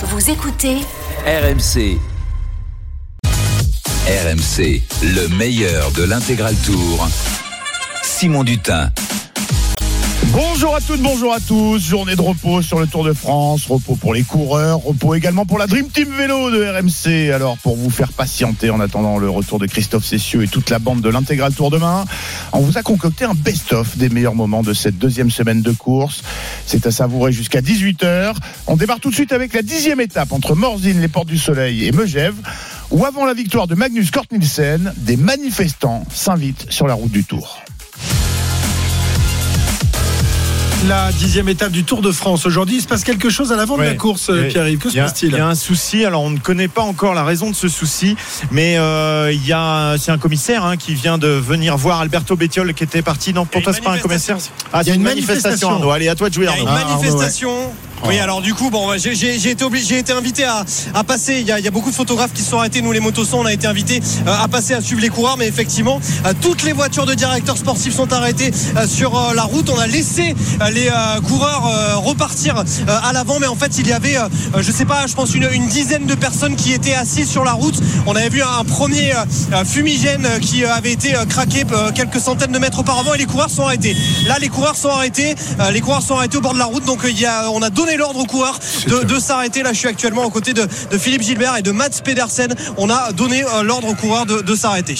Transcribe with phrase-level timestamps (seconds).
[0.00, 0.76] Vous écoutez
[1.26, 1.98] RMC.
[4.06, 7.08] RMC, le meilleur de l'intégral tour.
[8.04, 8.92] Simon Dutin.
[10.32, 11.78] Bonjour à toutes, bonjour à tous.
[11.78, 15.58] Journée de repos sur le Tour de France, repos pour les coureurs, repos également pour
[15.58, 17.32] la Dream Team Vélo de RMC.
[17.32, 20.78] Alors pour vous faire patienter en attendant le retour de Christophe Cessieux et toute la
[20.78, 22.04] bande de l'intégral Tour demain,
[22.52, 26.22] on vous a concocté un best-of des meilleurs moments de cette deuxième semaine de course.
[26.66, 28.34] C'est à savourer jusqu'à 18h.
[28.66, 31.86] On démarre tout de suite avec la dixième étape entre Morzine, les Portes du Soleil
[31.86, 32.36] et Megève
[32.90, 37.24] où avant la victoire de Magnus Cort Nielsen, des manifestants s'invitent sur la route du
[37.24, 37.62] Tour.
[40.86, 42.46] La dixième étape du Tour de France.
[42.46, 44.78] Aujourd'hui, il se passe quelque chose à l'avant de la course, Pierre-Yves.
[44.78, 46.04] Que se passe-t-il Il y a un souci.
[46.04, 48.16] Alors, on ne connaît pas encore la raison de ce souci,
[48.50, 52.36] mais euh, il y a, c'est un commissaire hein, qui vient de venir voir Alberto
[52.36, 53.32] Bettiol qui était parti.
[53.32, 54.38] Non, pour toi, c'est pas un commissaire.
[54.72, 55.70] Ah, il y a une manifestation.
[55.70, 55.90] Arnaud.
[55.90, 56.80] Allez, à toi de jouer, Il y a Arnaud.
[56.80, 57.50] une manifestation.
[58.06, 61.40] Oui, alors du coup, bon, j'ai j'ai été obligé, j'ai été invité à, à passer.
[61.40, 62.80] Il y, a, il y, a, beaucoup de photographes qui se sont arrêtés.
[62.80, 65.46] Nous, les motosons, on a été invités euh, à passer à suivre les coureurs, mais
[65.46, 69.68] effectivement, euh, toutes les voitures de directeurs sportifs sont arrêtées euh, sur la route.
[69.70, 70.34] On a laissé
[70.72, 70.90] les
[71.26, 74.16] coureurs repartir à l'avant, mais en fait, il y avait,
[74.58, 77.52] je sais pas, je pense une, une, dizaine de personnes qui étaient assises sur la
[77.52, 77.78] route.
[78.06, 79.12] On avait vu un premier
[79.64, 83.96] fumigène qui avait été craqué quelques centaines de mètres auparavant, et les coureurs sont arrêtés.
[84.26, 85.34] Là, les coureurs sont arrêtés.
[85.72, 87.70] les coureurs sont arrêtés au bord de la route, donc il y a, on a
[87.70, 89.62] donné l'ordre aux coureurs de, de s'arrêter.
[89.62, 92.54] Là, je suis actuellement aux côtés de, de, Philippe Gilbert et de Mats Pedersen.
[92.76, 94.96] On a donné euh, l'ordre aux coureurs de, de s'arrêter.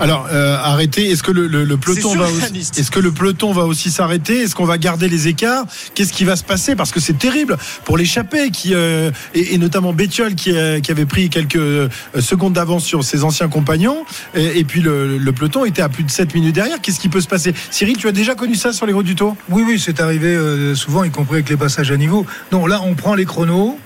[0.00, 1.10] Alors, euh, arrêter.
[1.10, 4.42] Est-ce que le, le, le peloton va aussi, est-ce que le peloton va aussi s'arrêter?
[4.42, 5.64] Est-ce qu'on va garder les écarts?
[5.94, 6.76] Qu'est-ce qui va se passer?
[6.76, 10.90] Parce que c'est terrible pour l'échappée qui euh, et, et, notamment Bettiol qui, euh, qui,
[10.90, 14.04] avait pris quelques secondes d'avance sur ses anciens compagnons.
[14.34, 16.80] Et, et puis le, le, peloton était à plus de 7 minutes derrière.
[16.80, 17.54] Qu'est-ce qui peut se passer?
[17.70, 19.36] Cyril, tu as déjà connu ça sur les routes du Tour?
[19.48, 22.25] Oui, oui, c'est arrivé euh, souvent, y compris avec les passages à niveau.
[22.52, 23.78] Non, là, on prend les chronos.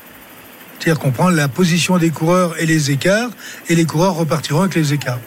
[0.78, 3.30] C'est-à-dire qu'on prend la position des coureurs et les écarts,
[3.68, 5.18] et les coureurs repartiront avec les écarts.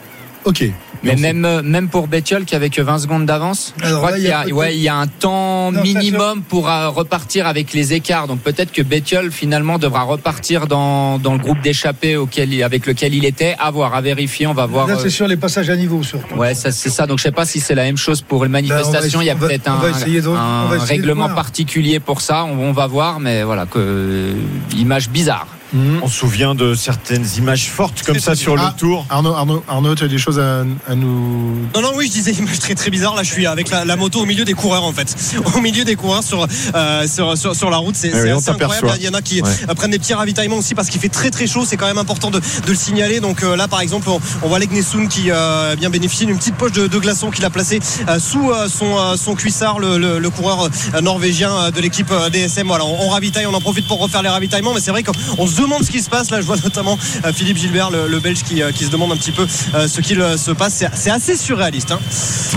[0.45, 0.66] Ok.
[1.03, 4.31] Mais même, même pour Bettiol qui avait que 20 secondes d'avance, je crois qu'il y,
[4.31, 8.28] a, ouais, il y a un temps non, minimum pour euh, repartir avec les écarts.
[8.28, 13.13] Donc peut-être que Bettiol finalement devra repartir dans, dans le groupe d'échappés auquel, avec lequel
[13.13, 13.56] il était.
[13.59, 14.88] À voir, à vérifier, on va voir.
[14.88, 16.35] Là, c'est sur les passages à niveau surtout.
[16.35, 17.06] Ouais, ça, c'est ça.
[17.06, 19.19] Donc je sais pas si c'est la même chose pour les manifestations.
[19.19, 22.46] Ben, il y a peut-être un règlement particulier pour ça.
[22.46, 24.34] On, on, va voir, mais voilà, que, euh,
[24.78, 25.47] image bizarre.
[25.73, 26.00] Mmh.
[26.03, 29.06] On se souvient de certaines images fortes comme ça sur ah, le tour.
[29.09, 31.56] Arnaud, Arnaud, Arnaud, tu as des choses à, à, nous.
[31.73, 33.16] Non, non, oui, je disais image très très bizarre.
[33.16, 35.16] Là, je suis avec la, la, moto au milieu des coureurs en fait.
[35.56, 36.45] Au milieu des coureurs sur,
[36.75, 37.95] euh, sur, sur, sur, la route.
[37.95, 38.91] C'est oui, assez incroyable.
[38.97, 39.75] Il y en a qui ouais.
[39.75, 41.66] prennent des petits ravitaillements aussi parce qu'il fait très très chaud.
[41.66, 43.19] C'est quand même important de, de le signaler.
[43.19, 46.55] Donc euh, là, par exemple, on, on voit Legnesun qui euh, bien bénéficie d'une petite
[46.55, 50.29] poche de, de glaçons qu'il a placé euh, sous son, son cuissard, le, le, le
[50.29, 50.69] coureur
[51.01, 52.67] norvégien de l'équipe DSM.
[52.67, 54.73] Voilà, on, on, ravitaille, on en profite pour refaire les ravitaillements.
[54.73, 57.34] Mais c'est vrai qu'on se demande ce qui se passe là je vois notamment euh,
[57.34, 59.44] Philippe Gilbert, le, le Belge, qui, euh, qui, se demande un petit peu
[59.75, 60.84] euh, ce qu'il se passe.
[60.94, 61.91] C'est assez surréaliste.
[61.91, 62.00] Hein.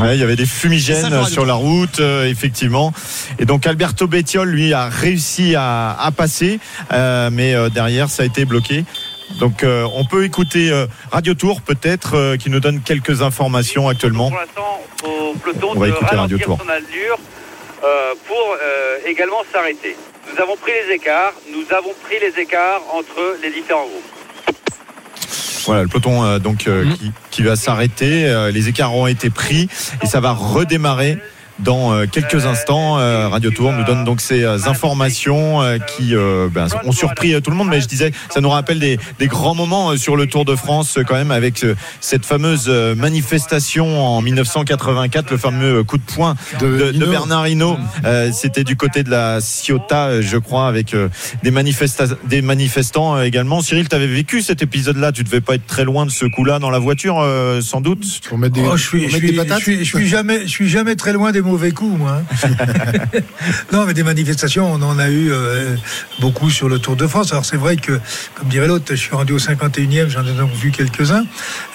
[0.00, 2.92] Ouais, il y avait des fumigènes ça, sur la route, euh, effectivement.
[3.38, 6.60] Et donc Alberto Bettiol, lui, a réussi à, à passer,
[6.92, 8.84] euh, mais derrière, ça a été bloqué.
[9.40, 13.88] Donc euh, on peut écouter euh, Radio Tour peut-être euh, qui nous donne quelques informations
[13.88, 14.30] actuellement.
[14.30, 16.58] Pour l'instant, au peloton on va de écouter Radio Tour.
[16.62, 17.18] son allure
[18.26, 18.56] pour
[19.06, 19.96] également s'arrêter.
[20.32, 24.16] Nous avons pris les écarts, nous avons pris les écarts entre les différents groupes.
[25.66, 26.94] Voilà, le peloton euh, donc euh, mmh.
[26.94, 28.26] qui, qui, va s'arrêter.
[28.26, 29.68] Euh, les écarts ont été pris
[30.02, 31.18] et ça va redémarrer
[31.60, 32.98] dans euh, quelques instants.
[32.98, 37.56] Euh, Radio Tour nous donne donc ces euh, informations qui ben, ont surpris tout le
[37.56, 40.54] monde, mais je disais, ça nous rappelle des, des, grands moments sur le Tour de
[40.56, 41.64] France quand même avec
[42.00, 47.78] cette fameuse manifestation en 1984, le fameux coup de poing de, de Bernard Hinault.
[48.32, 50.94] C'était du côté de la Ciotat, je crois, avec
[51.42, 53.60] des, manifesta des manifestants également.
[53.60, 56.58] Cyril, tu avais vécu cet épisode-là, tu devais pas être très loin de ce coup-là
[56.58, 57.24] dans la voiture,
[57.62, 58.20] sans doute?
[58.28, 60.68] Pour mettre des, oh, je suis, je suis, je suis, je suis jamais, je suis
[60.68, 62.22] jamais très loin des mauvais coups, moi.
[63.72, 65.76] non, mais des manifestations, on en a eu euh,
[66.20, 67.32] beaucoup sur le Tour de France.
[67.32, 67.98] Alors c'est vrai que,
[68.34, 71.24] comme dirait l'autre, je suis rendu au 51e, j'en ai donc vu quelques-uns.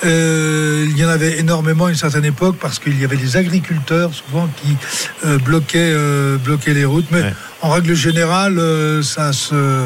[0.06, 3.38] Euh, il y en avait énormément à une certaine époque parce qu'il y avait des
[3.38, 4.78] agriculteurs souvent qui
[5.26, 5.96] euh, bloquaient,
[6.44, 7.08] bloquaient les routes.
[7.12, 7.34] Mais ouais.
[7.62, 8.60] En règle générale,
[9.04, 9.86] ça se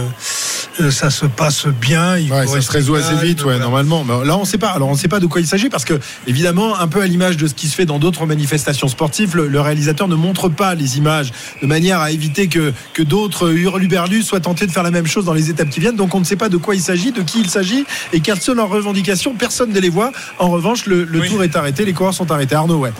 [0.89, 2.18] ça se passe bien.
[2.18, 3.60] Il ouais, ça se résout assez vite, ouais, voilà.
[3.60, 4.04] normalement.
[4.04, 4.69] Mais là, on sait pas.
[4.69, 7.38] Alors, on sait pas de quoi il s'agit parce que, évidemment, un peu à l'image
[7.38, 10.75] de ce qui se fait dans d'autres manifestations sportives, le, le, réalisateur ne montre pas
[10.75, 11.31] les images
[11.62, 15.25] de manière à éviter que, que d'autres hurluberlus soient tentés de faire la même chose
[15.25, 15.95] dans les étapes qui viennent.
[15.95, 18.42] Donc, on ne sait pas de quoi il s'agit, de qui il s'agit et quelles
[18.42, 19.33] sont leurs revendications.
[19.33, 20.12] Personne ne les voit.
[20.39, 21.30] En revanche, le, le oui.
[21.30, 22.56] tour est arrêté, les coureurs sont arrêtés.
[22.56, 22.92] Arnaud, ouais.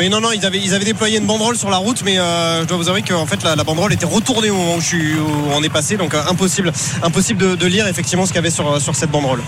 [0.00, 2.62] Mais non, non, ils avaient, ils avaient déployé une banderole sur la route, mais euh,
[2.62, 5.68] je dois vous avouer qu'en fait la, banderole était retournée au moment où, on est
[5.68, 8.96] passé, donc euh, impossible, impossible de, de, lire effectivement ce qu'il y avait sur, sur
[8.96, 9.42] cette banderole.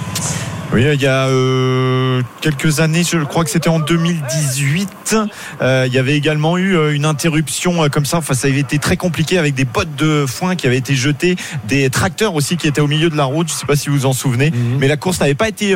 [0.73, 5.17] Oui, il y a euh, quelques années, je crois que c'était en 2018,
[5.63, 8.19] euh, il y avait également eu euh, une interruption comme ça.
[8.19, 11.37] Enfin, ça avait été très compliqué avec des bottes de foin qui avaient été jetées,
[11.69, 13.49] des tracteurs aussi qui étaient au milieu de la route.
[13.49, 14.79] Je ne sais pas si vous vous en souvenez, mhm.
[14.79, 15.75] mais la course n'avait pas été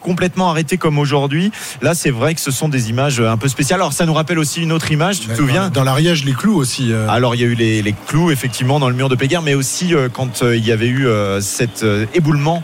[0.00, 1.52] complètement arrêtée comme aujourd'hui.
[1.80, 3.80] Là, c'est vrai que ce sont des images un peu spéciales.
[3.80, 5.20] Alors, ça nous rappelle aussi une autre image.
[5.20, 5.70] Tu te souviens?
[5.70, 6.92] Dans l'ariège, les clous aussi.
[7.08, 9.94] Alors, il y a eu les, clous effectivement dans le mur de Péguerre, mais aussi
[10.12, 11.06] quand il y avait eu
[11.40, 11.84] cet
[12.14, 12.62] éboulement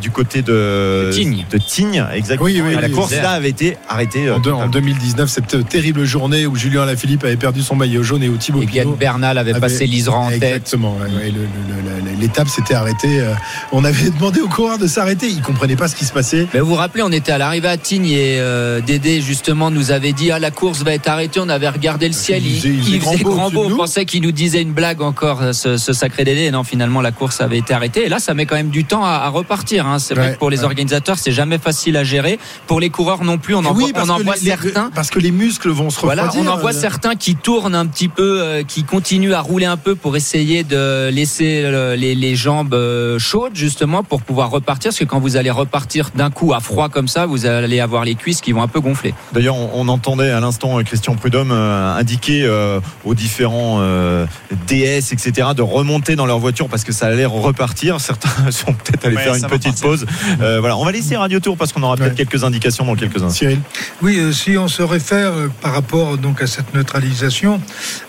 [0.00, 1.46] du côté de de Tignes.
[1.50, 2.46] De Tignes, exactement.
[2.46, 4.30] Oui, oui, la course là avait été arrêtée.
[4.30, 8.28] En, en 2019, cette terrible journée où Julien Lafilippe avait perdu son maillot jaune et
[8.28, 10.42] où Thibaut Et Yann Bernal avait, passé l'Isran en tête.
[10.42, 10.96] Exactement.
[12.20, 13.20] L'étape s'était arrêtée.
[13.20, 13.32] Euh,
[13.72, 15.28] on avait demandé aux coureurs de s'arrêter.
[15.28, 16.46] Ils comprenaient pas ce qui se passait.
[16.52, 19.90] Mais vous vous rappelez, on était à l'arrivée à Tignes et euh, Dédé justement nous
[19.90, 21.40] avait dit ah la course va être arrêtée.
[21.40, 22.44] On avait regardé le ciel.
[22.44, 23.66] Il, faisait, grand beau.
[23.70, 26.42] On pensait qu'il nous disait une blague encore ce, sacré Dédé.
[26.42, 28.06] Et non, finalement la course avait été arrêtée.
[28.06, 29.86] Et là, ça met quand même du temps à, repartir.
[29.86, 29.98] Hein.
[29.98, 32.38] C'est vrai que pour les organisateurs c'est jamais facile à gérer.
[32.66, 34.90] Pour les coureurs non plus, on en voit, on en voit certains.
[34.94, 36.32] parce que les muscles vont se refroidir.
[36.32, 36.80] Voilà, on en voit euh.
[36.80, 40.64] certains qui tournent un petit peu, euh, qui continuent à rouler un peu pour essayer
[40.64, 42.76] de laisser euh, les, jambes
[43.18, 44.90] chaudes justement pour pouvoir repartir.
[44.90, 48.04] Parce que quand vous allez repartir d'un coup à froid comme ça, vous allez avoir
[48.04, 49.14] les cuisses qui vont un peu gonfler.
[49.32, 52.48] D'ailleurs, on, entendait à l'instant Christian Prudhomme indiquer
[53.04, 53.80] aux différents
[54.66, 58.00] DS, etc., de remonter dans leur voiture parce que ça allait repartir.
[58.00, 60.06] Certains sont peut-être allés faire une petite pause.
[60.38, 63.30] voilà, on va laisser Radio Tour parce qu'on aura peut-être quelques indications dans quelques instants.
[63.30, 63.60] Cyril
[64.00, 67.60] Oui, euh, si on se réfère euh, par rapport donc à cette neutralisation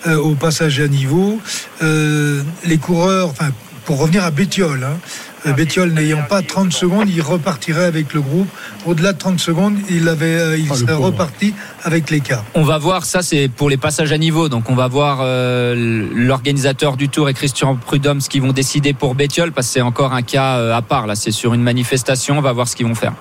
[0.05, 1.39] euh, au passage à niveau,
[1.81, 3.49] les coureurs, enfin
[3.89, 4.99] pour revenir à Bétiol, hein,
[5.47, 8.47] euh, Bétiol n'ayant pas 30 secondes, il repartirait avec le groupe.
[8.85, 12.43] Au-delà de 30 secondes, il, avait, euh, il ah, serait reparti avec l'écart.
[12.53, 14.47] On va voir, ça c'est pour les passages à niveau.
[14.47, 18.93] Donc on va voir euh, l'organisateur du tour et Christian Prudhomme ce qu'ils vont décider
[18.93, 21.07] pour Bétiol, parce que c'est encore un cas à part.
[21.07, 22.37] Là, c'est sur une manifestation.
[22.37, 23.13] On va voir ce qu'ils vont faire.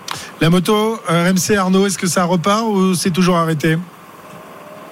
[0.43, 3.79] La moto, RMC Arnaud, est-ce que ça repart ou c'est toujours arrêté?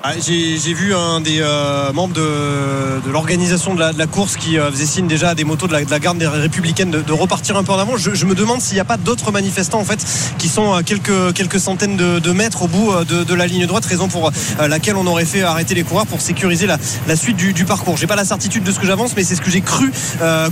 [0.08, 4.86] Ah, j'ai vu un des euh, membres de, l'organisation de, la, course qui euh, faisait
[4.86, 7.78] signe déjà à des motos de la, garde des républicaines de, repartir un peu en
[7.80, 7.96] avant.
[7.96, 9.98] Je, me demande s'il n'y a pas d'autres manifestants en fait
[10.38, 13.84] qui sont à quelques, quelques centaines de, mètres au bout euh, de, la ligne droite,
[13.84, 14.30] raison pour
[14.60, 17.96] laquelle on aurait fait arrêter les coureurs pour sécuriser la, suite du, du parcours.
[17.96, 19.90] J'ai pas la certitude de ce que j'avance, mais c'est ce que j'ai cru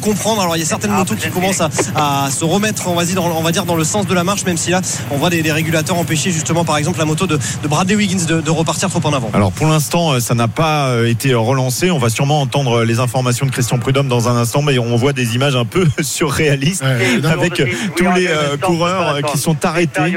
[0.01, 0.43] comprendre.
[0.43, 1.63] Alors il y a certaines motos qui commencent
[1.95, 4.45] à, se remettre, on va, dire, on va dire, dans le sens de la marche,
[4.45, 4.81] même si là
[5.13, 8.89] on voit des, régulateurs empêcher justement par exemple la moto de, Bradley Wiggins de, repartir
[8.89, 9.31] trop en avant.
[9.33, 11.91] Alors pour l'instant, euh, ça n'a pas euh, été relancé.
[11.91, 15.13] On va sûrement entendre les informations de Christian Prudhomme dans un instant, mais on voit
[15.13, 16.85] des images un peu surréalistes
[17.25, 17.63] avec
[17.97, 20.15] tous les euh, coureurs qui sont arrêtés.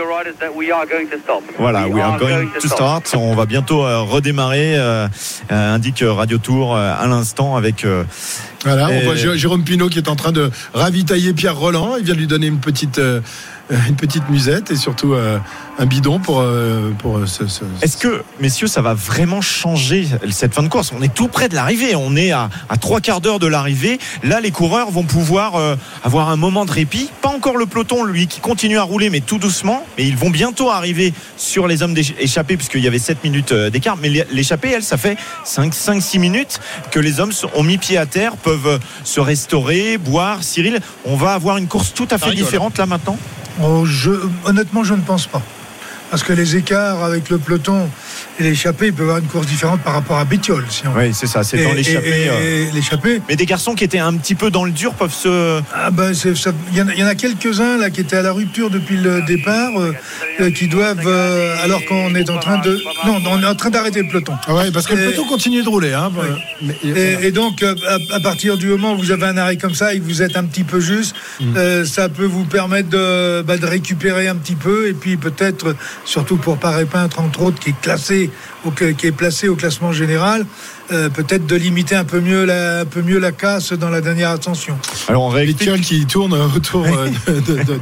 [1.57, 3.13] Voilà, we are going to start.
[3.15, 4.77] On va bientôt redémarrer,
[5.49, 7.85] indique Radio Tour à l'instant avec.
[8.63, 11.95] Voilà, on voit Jérôme Pinault qui est en train de ravitailler Pierre Roland.
[11.97, 12.99] Il vient lui donner une petite,
[13.87, 15.15] une petite musette et surtout
[15.79, 17.43] un bidon pour, euh, pour ce,
[17.81, 20.91] Est-ce que, messieurs, ça va vraiment changer cette fin de course?
[20.97, 21.95] On est tout près de l'arrivée.
[21.95, 23.99] On est à, à trois quarts d'heure de l'arrivée.
[24.23, 27.09] Là, les coureurs vont pouvoir euh, avoir un moment de répit.
[27.21, 29.85] Pas encore le peloton, lui, qui continue à rouler, mais tout doucement.
[29.97, 33.69] Mais ils vont bientôt arriver sur les hommes échappés, puisqu'il y avait 7 minutes euh,
[33.69, 33.97] d'écart.
[33.97, 36.59] Mais l'échappée, elle, ça fait 5-6 minutes
[36.91, 40.43] que les hommes ont mis pied à terre, peuvent se restaurer, boire.
[40.43, 43.17] Cyril, on va avoir une course tout à fait différente là maintenant?
[43.61, 43.85] Oh,
[44.45, 45.41] Honnêtement, je ne pense pas.
[46.09, 47.89] Parce que les écarts avec le peloton
[48.39, 50.65] et l'échappée peuvent avoir une course différente par rapport à Bétiol.
[50.95, 52.29] oui, c'est ça, c'est dans l'échappée.
[52.29, 53.19] Euh.
[53.27, 55.61] Mais des garçons qui étaient un petit peu dans le dur peuvent se.
[55.73, 59.21] Ah ben, il y, en a quelques-uns là qui étaient à la rupture depuis le
[59.23, 59.93] départ, euh,
[60.41, 61.07] euh, qui doivent,
[61.63, 64.33] alors qu'on est en train de, non, on est en train d'arrêter le peloton.
[64.47, 65.93] Ah ouais, parce que le peloton continue de rouler.
[65.93, 66.11] Hein,
[66.83, 70.03] et, donc, à, partir du moment où vous avez un arrêt comme ça et que
[70.03, 71.85] vous êtes un petit peu juste, mm.
[71.85, 76.37] ça peut vous permettre de, bah, de récupérer un petit peu et puis peut-être surtout
[76.37, 80.45] pour Paré Peintre, entre autres, qui est classé, qui est placé au classement général.
[80.89, 83.99] Euh, peut-être de limiter un peu mieux la, un peu mieux la casse dans la
[83.99, 84.77] dernière ascension.
[85.09, 87.09] Alors on réexplique qui tourne autour euh,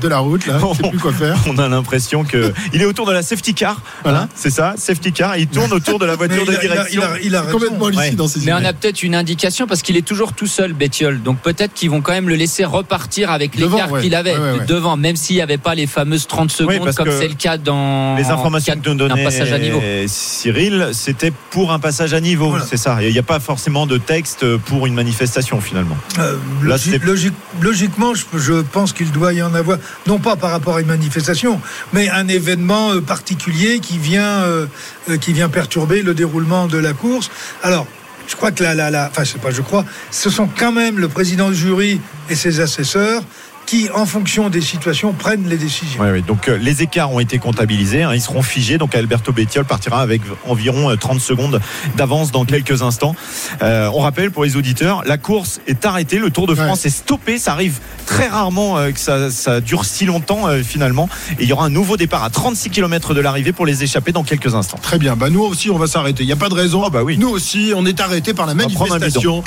[0.02, 1.38] de, la route là, on, plus quoi faire.
[1.48, 5.12] On a l'impression que il est autour de la safety car, voilà, c'est ça, safety
[5.12, 5.38] car.
[5.38, 7.04] Il tourne autour de la voiture de direction.
[7.22, 10.34] Il a, complètement dans ses Mais on a peut-être une indication parce qu'il est toujours
[10.34, 11.22] tout seul, Bétiol.
[11.22, 14.36] Donc peut-être qu'ils vont quand même le laisser repartir avec l'écart qu'il avait
[14.68, 18.16] devant, même s'il n'y avait pas les fameuses 30 secondes comme c'est le cas dans
[18.16, 19.82] les informations que nous donnait passage à niveau.
[20.08, 22.95] Cyril, c'était pour un passage à niveau, c'est ça.
[22.96, 23.04] Ça.
[23.04, 25.98] Il n'y a pas forcément de texte pour une manifestation finalement.
[26.20, 26.38] Euh,
[27.62, 31.60] logiquement, je, pense qu'il doit y en avoir, non pas par rapport à une manifestation,
[31.94, 34.68] mais un événement euh, particulier qui vient, euh,
[35.22, 37.30] qui vient perturber le déroulement de la course.
[37.64, 37.88] Alors,
[38.28, 40.98] je crois que la, la, la enfin, c'est pas je crois, ce sont quand même
[40.98, 43.22] le président du jury et ses assesseurs
[43.66, 46.02] qui, en fonction des situations, prennent les décisions.
[46.02, 46.22] Oui, oui.
[46.22, 48.78] Donc euh, les écarts ont été comptabilisés, hein, ils seront figés.
[48.78, 51.62] Donc Alberto Bettiol partira avec environ 30 euh, secondes
[51.96, 53.16] d'avance dans quelques instants.
[53.62, 56.90] Euh, on rappelle pour les auditeurs, la course est arrêtée, le Tour de France est
[56.90, 57.38] stoppé.
[57.38, 61.10] Ça arrive très rarement que ça, ça, dure si longtemps finalement.
[61.40, 64.12] Et il y aura un nouveau départ à 36 km de l'arrivée pour les échapper
[64.12, 64.78] dans quelques instants.
[64.82, 65.16] Très bien.
[65.16, 66.24] Bah, nous aussi, on va s'arrêter.
[66.24, 66.84] Il n'y a pas de raison.
[66.86, 67.18] Oh, bah oui.
[67.18, 69.44] Nous aussi, on est arrêté par la manifestation.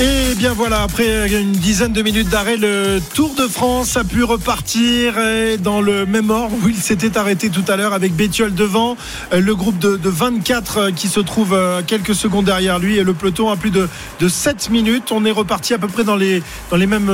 [0.00, 4.24] Et bien voilà, après une dizaine de minutes d'arrêt, le Tour de France a pu
[4.24, 5.14] repartir
[5.60, 8.96] dans le même ordre où il s'était arrêté tout à l'heure avec Bétiol devant,
[9.32, 13.04] euh, le groupe de, 24 euh, qui se trouve euh, quelques secondes derrière lui et
[13.04, 13.88] le peloton a plus de,
[14.26, 15.12] 7 minutes.
[15.12, 17.06] On est reparti à peu près dans les, dans les, mêmes,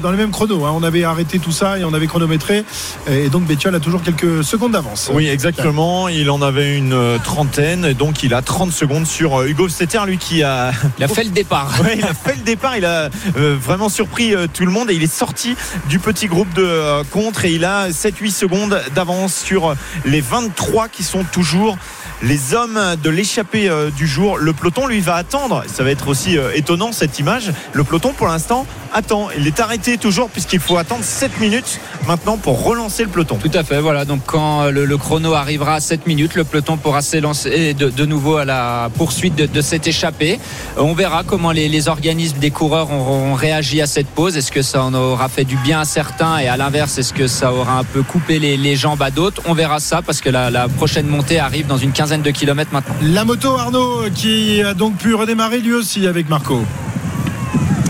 [0.00, 0.64] dans les mêmes chronos.
[0.64, 0.72] Hein.
[0.76, 2.64] On avait arrêté tout ça et on avait chronométré
[3.10, 5.10] et donc Bétiol a toujours quelques secondes d'avance.
[5.12, 6.08] Oui, exactement.
[6.08, 10.44] Il en avait une trentaine, donc il a 30 secondes sur Hugo Stetter, lui qui
[10.44, 10.70] a...
[10.98, 11.74] Il a fait le départ.
[11.96, 12.76] il a fait le départ.
[12.76, 15.56] Il a vraiment surpris tout le monde et il est sorti
[15.88, 20.88] du petit groupe de euh, contre et il a 7-8 secondes d'avance sur les 23
[20.88, 21.76] qui sont toujours
[22.22, 24.38] les hommes de l'échappée euh, du jour.
[24.38, 25.64] Le peloton lui va attendre.
[25.66, 27.52] Ça va être aussi euh, étonnant cette image.
[27.72, 29.28] Le peloton pour l'instant attend.
[29.36, 33.36] Il est arrêté toujours puisqu'il faut attendre 7 minutes maintenant pour relancer le peloton.
[33.36, 33.80] Tout à fait.
[33.80, 34.04] Voilà.
[34.04, 38.36] Donc quand le, chrono arrivera à 7 minutes, le peloton pourra s'élancer de, de, nouveau
[38.36, 40.38] à la poursuite de, cette échappée.
[40.76, 44.36] On verra comment les, organismes des coureurs auront réagi à cette pause.
[44.36, 47.26] Est-ce que ça en aura fait du bien à certains et à l'inverse, est-ce que
[47.26, 49.42] ça aura un peu coupé les, jambes à d'autres?
[49.46, 52.72] On verra ça parce que la, la prochaine montée arrive dans une quinzaine de kilomètres
[52.72, 52.94] maintenant.
[53.02, 56.64] La moto Arnaud qui a donc pu redémarrer lui aussi avec Marco.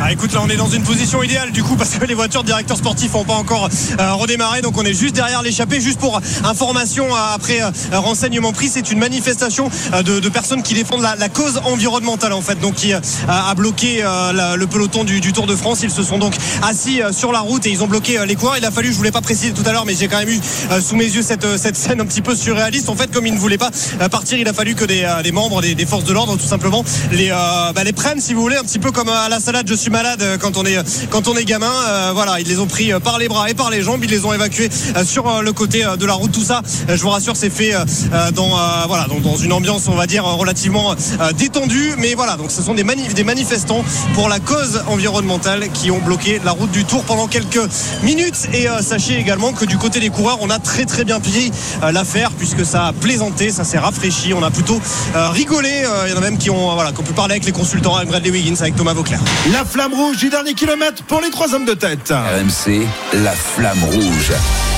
[0.02, 2.42] Ah, écoute, là on est dans une position idéale du coup parce que les voitures
[2.42, 4.62] directeurs sportifs n'ont pas encore euh, redémarré.
[4.62, 5.78] Donc on est juste derrière l'échappée.
[5.78, 11.02] Juste pour information, euh, après euh, renseignement pris, c'est une manifestation de, personnes qui défendent
[11.02, 12.59] la, cause environnementale en fait.
[12.61, 15.80] Donc qui a bloqué le peloton du, Tour de France.
[15.83, 18.57] Ils se sont donc assis sur la route et ils ont bloqué les coureurs.
[18.57, 20.40] Il a fallu, je voulais pas préciser tout à l'heure, mais j'ai quand même eu
[20.80, 22.88] sous mes yeux cette, cette scène un petit peu surréaliste.
[22.88, 23.71] En fait, comme ils ne voulaient pas
[24.11, 27.85] partir, il a fallu que des, membres des, forces de l'ordre tout simplement les, bah,
[27.85, 29.66] les prennent si vous voulez, un petit peu comme à la salade.
[29.69, 30.78] Je suis malade euh, quand on est
[31.11, 31.73] quand on est gamin.
[31.88, 34.11] Euh, voilà, ils les ont pris euh, par les bras et par les jambes, ils
[34.11, 34.70] les ont évacués
[35.04, 36.32] sur le côté de la route.
[36.32, 37.75] Tout ça, je vous rassure, c'est fait
[38.35, 38.56] dans
[38.87, 40.94] voilà dans, une ambiance, on va dire relativement
[41.37, 41.94] détendue.
[41.99, 46.40] Mais voilà, donc ce sont des, des manifestants pour la cause environnementale qui ont bloqué
[46.44, 47.61] la route du Tour pendant quelques
[48.02, 48.49] minutes.
[48.52, 51.50] Et sachez également que du côté des coureurs, on a très très bien pris
[51.92, 54.32] l'affaire puisque ça a plaisanté, ça s'est rafraîchi.
[54.35, 54.80] On a plutôt
[55.14, 55.85] rigolé.
[56.06, 58.09] Il y en a même qui ont voilà qu'on peut parler avec les consultants, avec
[58.09, 59.20] Bradley Wiggins, avec Thomas Vauclair.
[59.52, 62.11] La rouge du dernier kilomètre pour les trois hommes de tête.
[62.11, 62.87] RMC,
[63.25, 64.33] la flamme rouge.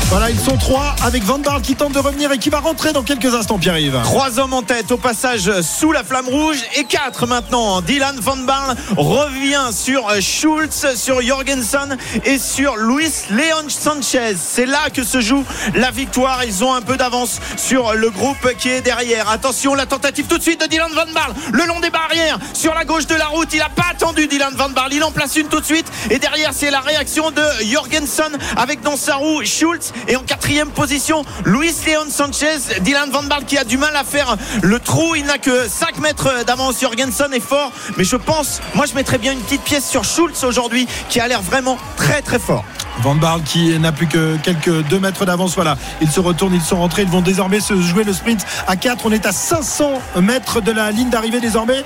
[0.09, 2.93] Voilà, ils sont trois avec Van Barl qui tente de revenir et qui va rentrer
[2.93, 3.99] dans quelques instants, Pierre-Yves.
[4.05, 7.81] Trois hommes en tête au passage sous la flamme rouge et quatre maintenant.
[7.81, 14.37] Dylan Van Barl revient sur Schultz, sur Jorgensen et sur Luis Leon Sanchez.
[14.37, 15.45] C'est là que se joue
[15.75, 16.45] la victoire.
[16.45, 19.31] Ils ont un peu d'avance sur le groupe qui est derrière.
[19.31, 22.75] Attention, la tentative tout de suite de Dylan Van Barl le long des barrières sur
[22.75, 23.49] la gauche de la route.
[23.53, 24.93] Il n'a pas attendu Dylan Van Barl.
[24.93, 28.83] Il en place une tout de suite et derrière c'est la réaction de Jorgensen avec
[28.83, 33.59] dans sa roue Schultz et en quatrième position, Luis Leon Sanchez, Dylan Van Baal qui
[33.59, 35.15] a du mal à faire le trou.
[35.15, 36.81] Il n'a que 5 mètres d'avance.
[36.81, 40.45] Jorgensen est fort, mais je pense, moi je mettrais bien une petite pièce sur Schultz
[40.45, 42.65] aujourd'hui qui a l'air vraiment très très fort.
[43.03, 45.57] Van Barl qui n'a plus que quelques 2 mètres d'avance.
[45.57, 47.03] Voilà, ils se retournent, ils sont rentrés.
[47.03, 49.07] Ils vont désormais se jouer le sprint à 4.
[49.07, 51.83] On est à 500 mètres de la ligne d'arrivée désormais.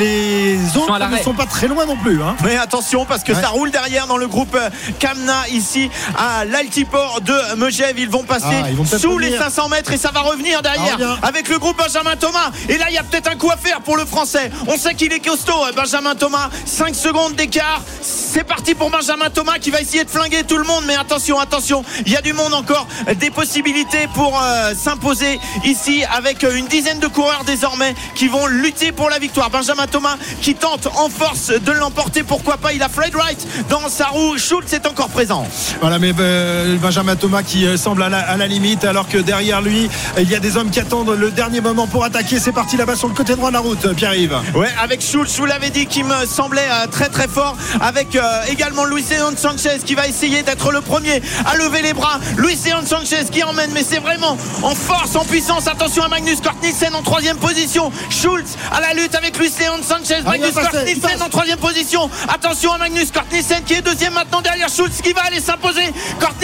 [0.00, 2.20] Les autres ne sont pas très loin non plus.
[2.20, 2.34] Hein.
[2.42, 4.58] Mais attention parce que ça roule derrière dans le groupe
[4.98, 7.98] Kamna ici à l'altiport de Megève.
[7.98, 11.48] Ils vont passer ah, sous les 500 mètres et ça va revenir derrière ah, avec
[11.48, 12.50] le groupe Benjamin Thomas.
[12.68, 14.50] Et là, il y a peut-être un coup à faire pour le français.
[14.66, 16.50] On sait qu'il est costaud, hein, Benjamin Thomas.
[16.64, 17.82] 5 secondes d'écart.
[18.02, 20.84] C'est parti pour Benjamin Thomas qui va essayer de flinguer tout le monde.
[20.86, 22.86] Mais attention, attention, il y a du monde encore.
[23.18, 28.92] Des possibilités pour euh, s'imposer ici avec une dizaine de coureurs désormais qui vont lutter
[28.92, 29.50] pour la victoire.
[29.50, 32.22] Benjamin Thomas qui tente en force de l'emporter.
[32.22, 32.72] Pourquoi pas?
[32.72, 34.38] Il a Fred Wright dans sa roue.
[34.38, 35.46] Schultz est encore présent.
[35.80, 39.88] Voilà, mais euh, Benjamin Thomas qui euh, semble à la, limite alors que derrière lui,
[40.18, 42.38] il y a des hommes qui attendent le dernier moment pour attaquer.
[42.38, 44.38] C'est parti là-bas sur le côté droit de la route, Pierre-Yves.
[44.54, 47.56] Ouais, avec Schultz, je vous l'avais dit, qui me semblait très très fort.
[47.80, 48.16] Avec
[48.48, 49.04] également Luis
[49.36, 52.18] Sanchez qui va essayer essayer d'être le premier à lever les bras.
[52.36, 55.66] Luis Leon Sanchez qui emmène, mais c'est vraiment en force, en puissance.
[55.66, 56.54] Attention à Magnus Cort
[56.94, 57.90] en troisième position.
[58.10, 60.22] Schultz à la lutte avec Luis Leon Sanchez.
[60.26, 62.10] Ah, Magnus Cort en troisième position.
[62.28, 63.24] Attention à Magnus Cort
[63.66, 65.92] qui est deuxième maintenant derrière Schultz qui va aller s'imposer.
[66.20, 66.34] Cort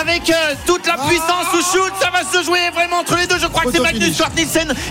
[0.00, 1.96] avec euh, toute la puissance sous Schultz.
[2.00, 3.38] Ça va se jouer vraiment entre les deux.
[3.38, 4.30] Je crois que c'est Magnus Cort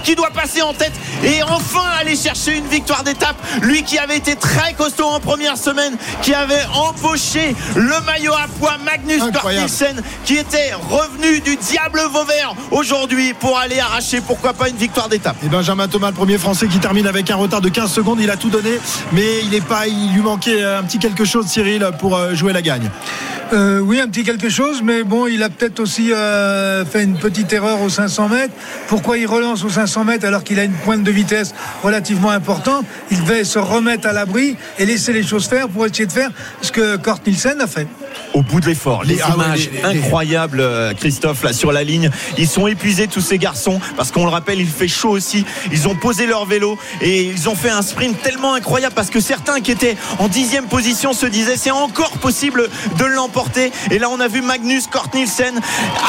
[0.03, 3.35] qui doit passer en tête et enfin aller chercher une victoire d'étape.
[3.61, 8.47] Lui qui avait été très costaud en première semaine, qui avait empoché le maillot à
[8.59, 9.51] poids Magnus Cort
[10.23, 15.35] qui était revenu du diable Vauvert aujourd'hui pour aller arracher pourquoi pas une victoire d'étape.
[15.43, 18.29] Et Benjamin Thomas, le premier français qui termine avec un retard de 15 secondes, il
[18.29, 18.79] a tout donné,
[19.11, 22.53] mais il est pas, il lui manquait un petit quelque chose, Cyril, pour euh, jouer
[22.53, 22.89] la gagne.
[23.53, 27.17] Euh, oui, un petit quelque chose, mais bon, il a peut-être aussi euh, fait une
[27.17, 28.53] petite erreur aux 500 mètres.
[28.87, 31.53] Pourquoi il relance aux 500 mètres alors qu'il a une pointe de vitesse
[31.83, 32.85] relativement importante?
[33.11, 36.31] Il devait se remettre à l'abri et laisser les choses faire pour essayer de faire
[36.61, 37.87] ce que Kort Nielsen a fait
[38.33, 39.03] au bout de l'effort.
[39.03, 42.09] Les ah images incroyables, euh, Christophe, là sur la ligne.
[42.37, 45.45] Ils sont épuisés tous ces garçons parce qu'on le rappelle, il fait chaud aussi.
[45.71, 49.19] Ils ont posé leur vélo et ils ont fait un sprint tellement incroyable parce que
[49.19, 53.71] certains qui étaient en dixième position se disaient c'est encore possible de l'emporter.
[53.91, 55.59] Et là, on a vu Magnus Kort Nielsen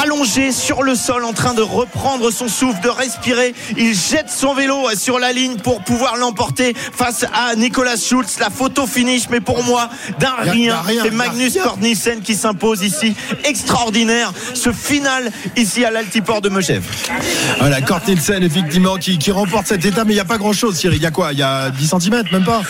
[0.03, 3.55] allongé sur le sol en train de reprendre son souffle, de respirer.
[3.77, 8.39] Il jette son vélo sur la ligne pour pouvoir l'emporter face à Nicolas Schultz.
[8.41, 13.15] La photo finish, mais pour moi, d'un rien, c'est Magnus Kort Nielsen qui s'impose ici.
[13.45, 16.85] Extraordinaire ce final ici à l'altiport de Megève.
[17.59, 20.77] Voilà, Kort Nielsen effectivement qui, remporte cette étape, mais il n'y a pas grand chose,
[20.77, 20.99] Cyril.
[20.99, 21.33] Il y a quoi?
[21.33, 22.63] Il y a 10 cm, même pas?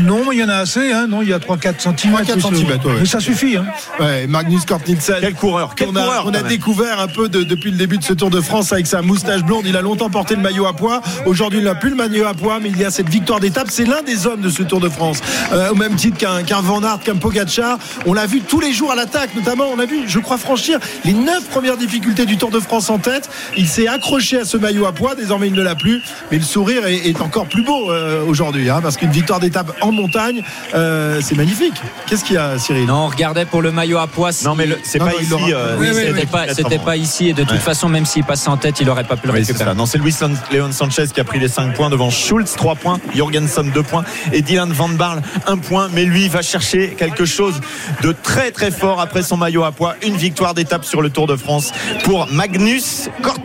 [0.00, 0.92] Non, il y en a assez.
[0.92, 1.06] Hein.
[1.08, 2.24] Non, il y a 3-4 cm.
[2.26, 3.56] 4 cm, Mais ça suffit.
[3.56, 3.66] Hein.
[4.00, 5.16] Ouais, Magnus Kort Nielsen.
[5.20, 8.30] Quel coureur, on a, on a découvert un peu depuis le début de ce Tour
[8.30, 9.64] de France avec sa moustache blonde.
[9.66, 11.00] Il a longtemps porté le maillot à poids.
[11.26, 13.68] Aujourd'hui, il n'a plus le maillot à poids, mais il y a cette victoire d'étape.
[13.70, 15.20] C'est l'un des hommes de ce Tour de France.
[15.52, 17.78] Euh, au même titre qu'un Van Aert, qu'un Pogacar.
[18.06, 20.78] On l'a vu tous les jours à l'attaque, notamment, on a vu, je crois, franchir
[21.04, 23.28] les neuf premières difficultés du Tour de France en tête.
[23.56, 26.44] Il s'est accroché à ce maillot à poids, désormais il ne l'a plus, mais le
[26.44, 31.20] sourire est, encore plus beau euh, aujourd'hui, hein, parce qu'une victoire d'étape en montagne, euh,
[31.20, 31.74] c'est magnifique.
[32.06, 32.86] Qu'est-ce qu'il y a, Cyril?
[32.86, 34.30] Non, on regardait pour le maillot à poids.
[34.44, 35.34] Non, mais c'est pas ici.
[35.52, 39.02] Euh, c'était pas, ici, et de toute façon, même s'il passe en tête, il aurait
[39.02, 39.74] pas pu le récupérer.
[39.74, 40.14] Non, c'est Luis
[40.52, 44.04] Leon Sanchez qui a pris les 5 points devant Schultz, 3 points, Jorgensen, 2 points,
[44.32, 47.60] et Dylan Van Barl, 1 point, mais lui va chercher quelque chose
[48.02, 49.96] de très très fort après son maillot à poids.
[50.02, 51.72] Une victoire d'étape sur le Tour de France
[52.04, 53.40] pour Magnus Kort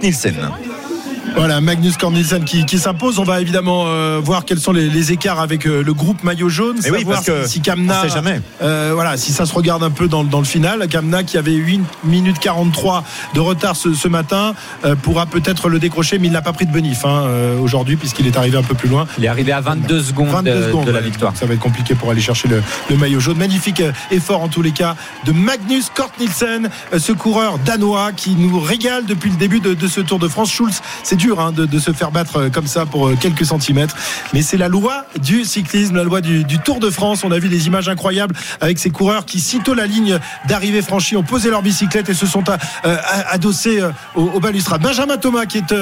[1.35, 3.19] voilà, Magnus Cornelissen qui, qui s'impose.
[3.19, 6.77] On va évidemment euh, voir quels sont les, écarts avec euh, le groupe maillot jaune.
[6.85, 8.41] Et oui, parce que si Kamna, jamais.
[8.61, 11.53] Euh, voilà, si ça se regarde un peu dans, dans, le final, Kamna qui avait
[11.53, 14.53] 8 minutes 43 de retard ce, ce matin
[15.01, 17.27] pourra peut-être le décrocher, mais il n'a pas pris de benif hein,
[17.61, 19.07] aujourd'hui puisqu'il est arrivé un peu plus loin.
[19.17, 21.35] Il est arrivé à 22 secondes, de, la victoire.
[21.35, 23.37] Ça va être compliqué pour aller chercher le, le maillot jaune.
[23.37, 28.59] Magnifique effort en tous les cas de Magnus Kort Nielsen, ce coureur danois qui nous
[28.59, 30.51] régale depuis le début de, de ce Tour de France.
[30.51, 33.95] Schulz, c'est dur hein, de, se faire battre euh, comme ça pour euh, quelques centimètres.
[34.33, 37.23] Mais c'est la loi du cyclisme, la loi du, Tour de France.
[37.23, 41.15] On a vu des images incroyables avec ces coureurs qui, sitôt la ligne d'arrivée franchie,
[41.15, 42.97] ont posé leur bicyclette et se sont euh,
[43.29, 43.81] adossés
[44.15, 44.81] au, au, balustrade.
[44.81, 45.73] Benjamin Thomas qui est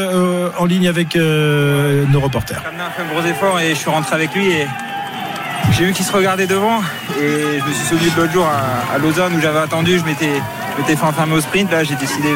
[0.58, 2.62] en ligne avec nos reporters.
[2.66, 4.68] a fait un gros effort et je suis rentré avec lui et
[5.72, 6.82] j'ai vu qu'il se regardait devant
[7.20, 10.42] et je me suis souvenu de l'autre jour à, Lausanne où j'avais attendu, je m'étais
[10.86, 11.72] fait enfermer au sprint.
[11.72, 12.30] Là, j'ai décidé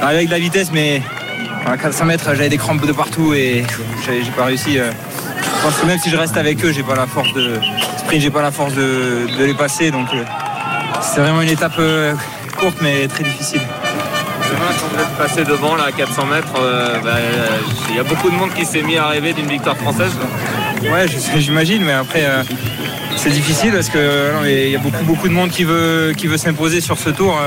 [0.00, 1.02] d'arriver avec de la vitesse, mais
[1.66, 3.64] à 400 mètres, j'avais des crampes de partout et
[4.06, 4.78] j'ai pas réussi.
[4.78, 4.90] Euh.
[5.42, 7.58] Je pense que même si je reste avec eux, j'ai pas la force de
[7.98, 9.90] sprint, j'ai pas la force de, les passer.
[9.90, 10.24] Donc euh,
[11.00, 12.14] c'est vraiment une étape euh,
[12.58, 13.62] courte mais très difficile.
[14.42, 16.52] Quand vous êtes passé devant là, à 400 mètres,
[17.02, 17.16] bah,
[17.90, 20.12] il y a beaucoup de monde qui s'est mis à rêver d'une victoire française.
[20.82, 21.06] Ouais,
[21.38, 22.24] j'imagine, mais après
[23.16, 26.80] c'est difficile parce qu'il y a beaucoup, beaucoup de monde qui veut, qui veut s'imposer
[26.80, 27.38] sur ce tour.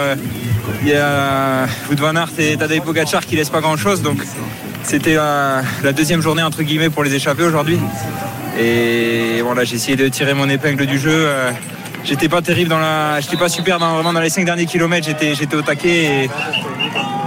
[0.82, 4.02] Il y a Wout van et Tadej Pogacar qui laissent pas grand chose.
[4.02, 4.20] Donc
[4.84, 7.80] c'était la, deuxième journée entre guillemets pour les échapper aujourd'hui.
[8.60, 11.12] Et voilà, j'ai essayé de tirer mon épingle du jeu.
[11.14, 11.52] Euh,
[12.04, 13.20] j'étais pas terrible dans la.
[13.38, 16.24] Pas super dans, vraiment dans les cinq derniers kilomètres, j'étais, j'étais au taquet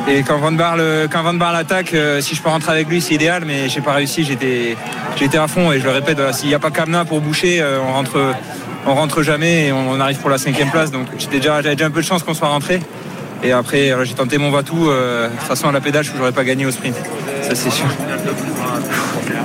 [0.09, 1.24] et, quand Van Barle, quand
[1.94, 4.76] euh, si je peux rentrer avec lui, c'est idéal, mais j'ai pas réussi, j'étais,
[5.38, 7.92] à fond et je le répète, s'il n'y a pas Kamna pour boucher, euh, on
[7.92, 8.35] rentre,
[8.87, 10.90] on rentre jamais et on, arrive pour la cinquième place.
[10.90, 12.81] Donc j'avais déjà un peu de chance qu'on soit rentré.
[13.42, 14.88] Et après, j'ai tenté mon va-tout.
[14.88, 16.96] Euh, de toute façon, à la pédale, je n'aurais pas gagné au sprint.
[17.42, 17.87] Ça, c'est sûr.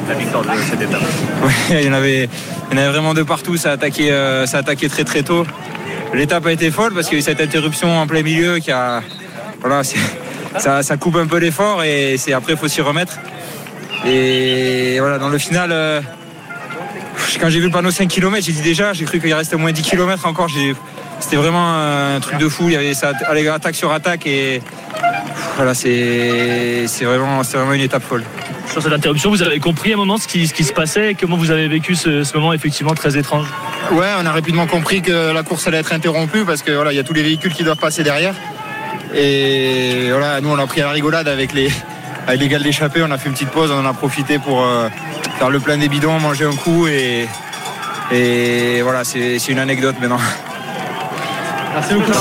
[0.08, 1.01] La victoire de cette étape.
[1.71, 2.29] il y en avait,
[2.71, 3.58] il y en avait vraiment de partout.
[3.58, 5.45] Ça a attaqué, euh, ça très très tôt.
[6.13, 8.71] L'étape a été folle parce qu'il y a eu cette interruption en plein milieu qui
[8.71, 9.01] a.
[9.62, 9.81] Voilà,
[10.58, 13.17] ça, coupe un peu l'effort et c'est après il faut s'y remettre.
[14.05, 16.01] Et voilà, dans le final, euh,
[17.39, 19.71] quand j'ai vu le panneau 5 km, j'ai dit déjà, j'ai cru qu'il restait moins
[19.71, 20.47] 10 km encore.
[21.19, 22.69] C'était vraiment un truc de fou.
[22.69, 23.13] Il y avait ça,
[23.54, 24.62] attaque sur attaque et
[25.56, 28.23] voilà, c'est vraiment, vraiment une étape folle.
[28.71, 31.12] Sur cette interruption, vous avez compris à un moment ce qui, ce qui se passait
[31.12, 33.47] et comment vous avez vécu ce, moment effectivement très étrange?
[33.91, 36.95] Ouais, on a rapidement compris que la course allait être interrompue parce que voilà, il
[36.95, 38.36] y a tous les véhicules qui doivent passer derrière.
[39.13, 41.71] Et voilà, nous on a pris à la rigolade avec les,
[42.28, 44.63] avec les gars d'échappée, on a fait une petite pause, on en a profité pour
[44.63, 44.89] euh,
[45.38, 47.28] faire le plein des bidons, manger un coup et,
[48.12, 50.19] et voilà, c'est une anecdote maintenant.
[51.75, 52.11] Merci beaucoup.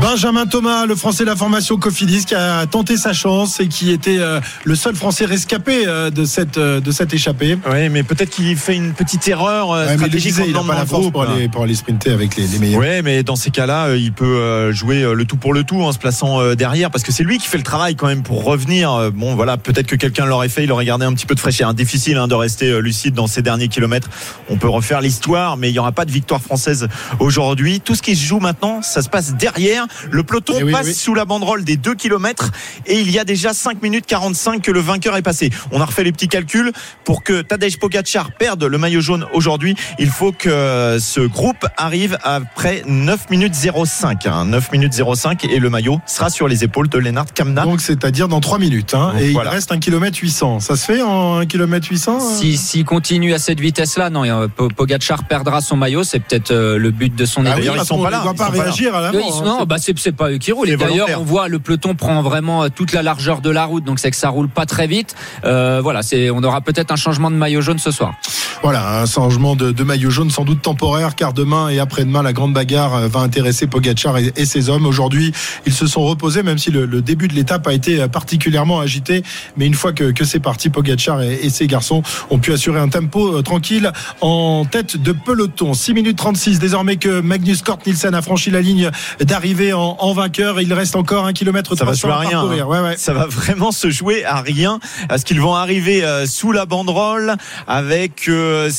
[0.00, 3.90] Benjamin Thomas, le français de la formation Cofidis, qui a tenté sa chance et qui
[3.90, 7.58] était euh, le seul français rescapé euh, de cette, euh, de cette échappée.
[7.68, 10.34] Oui, mais peut-être qu'il fait une petite erreur stratégique.
[10.46, 12.80] il n'a pas la force pour aller, pour aller sprinter avec les, les meilleurs.
[12.80, 15.98] Oui, mais dans ces cas-là, il peut jouer le tout pour le tout en se
[15.98, 19.10] plaçant derrière parce que c'est lui qui fait le travail quand même pour revenir.
[19.12, 21.74] Bon, voilà, peut-être que quelqu'un l'aurait fait, il aurait gardé un petit peu de fraîcheur.
[21.74, 24.08] Difficile hein, de rester lucide dans ces derniers kilomètres.
[24.48, 26.86] On peut refaire l'histoire, mais il n'y aura pas de victoire française
[27.18, 27.80] aujourd'hui.
[27.80, 29.86] Tout ce qui se joue maintenant, ça se passe derrière.
[30.10, 32.50] Le peloton eh passe sous la banderole des 2 km
[32.86, 35.50] et il y a déjà 5 minutes 45 que le vainqueur est passé.
[35.72, 36.72] On a refait les petits calculs
[37.04, 39.74] pour que Tadej Pogacar perde le maillot jaune aujourd'hui.
[39.98, 44.24] Il faut que ce groupe arrive après 9 minutes 05.
[44.24, 44.60] 9 hein.
[44.72, 47.62] minutes 05 et le maillot sera sur les épaules de Lennart Kamna.
[47.62, 48.94] Donc c'est-à-dire dans 3 minutes.
[48.94, 49.12] Hein.
[49.20, 50.60] et il reste 1 km 800.
[50.60, 55.24] Ça se fait en 1 km 800 S'il si, continue à cette vitesse-là, non, Pogacar
[55.24, 56.04] perdra son maillot.
[56.04, 58.22] C'est peut-être euh, le but de son ah oui, ils sont pas là
[58.60, 59.42] réagir à l'avant.
[59.44, 60.76] Non, bah c'est pas eux qui roulent.
[60.76, 63.98] D'ailleurs, on voit le peloton prend vraiment euh, toute la largeur de la route, donc
[63.98, 65.14] c'est que ça roule pas très vite.
[65.44, 68.14] Euh, voilà, c'est on aura peut-être un changement de maillot jaune ce soir.
[68.62, 72.32] Voilà, un changement de, de, maillot jaune sans doute temporaire, car demain et après-demain, la
[72.32, 74.86] grande bagarre euh, va intéresser Pogacar et, et ses hommes.
[74.86, 75.32] Aujourd'hui,
[75.66, 79.22] ils se sont reposés, même si le, le début de l'étape a été particulièrement agité.
[79.56, 82.80] Mais une fois que, que c'est parti, Pogacar et, et, ses garçons ont pu assurer
[82.80, 85.74] un tempo tranquille en tête de peloton.
[85.74, 90.12] 6 minutes 36, désormais que Magnus Kort Nielsen a franchi la ligne d'arriver en, en,
[90.12, 90.60] vainqueur.
[90.60, 92.40] Il reste encore un kilomètre ça va se à rien.
[92.40, 92.64] Hein.
[92.64, 92.96] Ouais, ouais.
[92.96, 94.80] Ça va vraiment se jouer à rien.
[95.10, 98.70] Est-ce qu'ils vont arriver euh, sous la banderole avec 7 euh,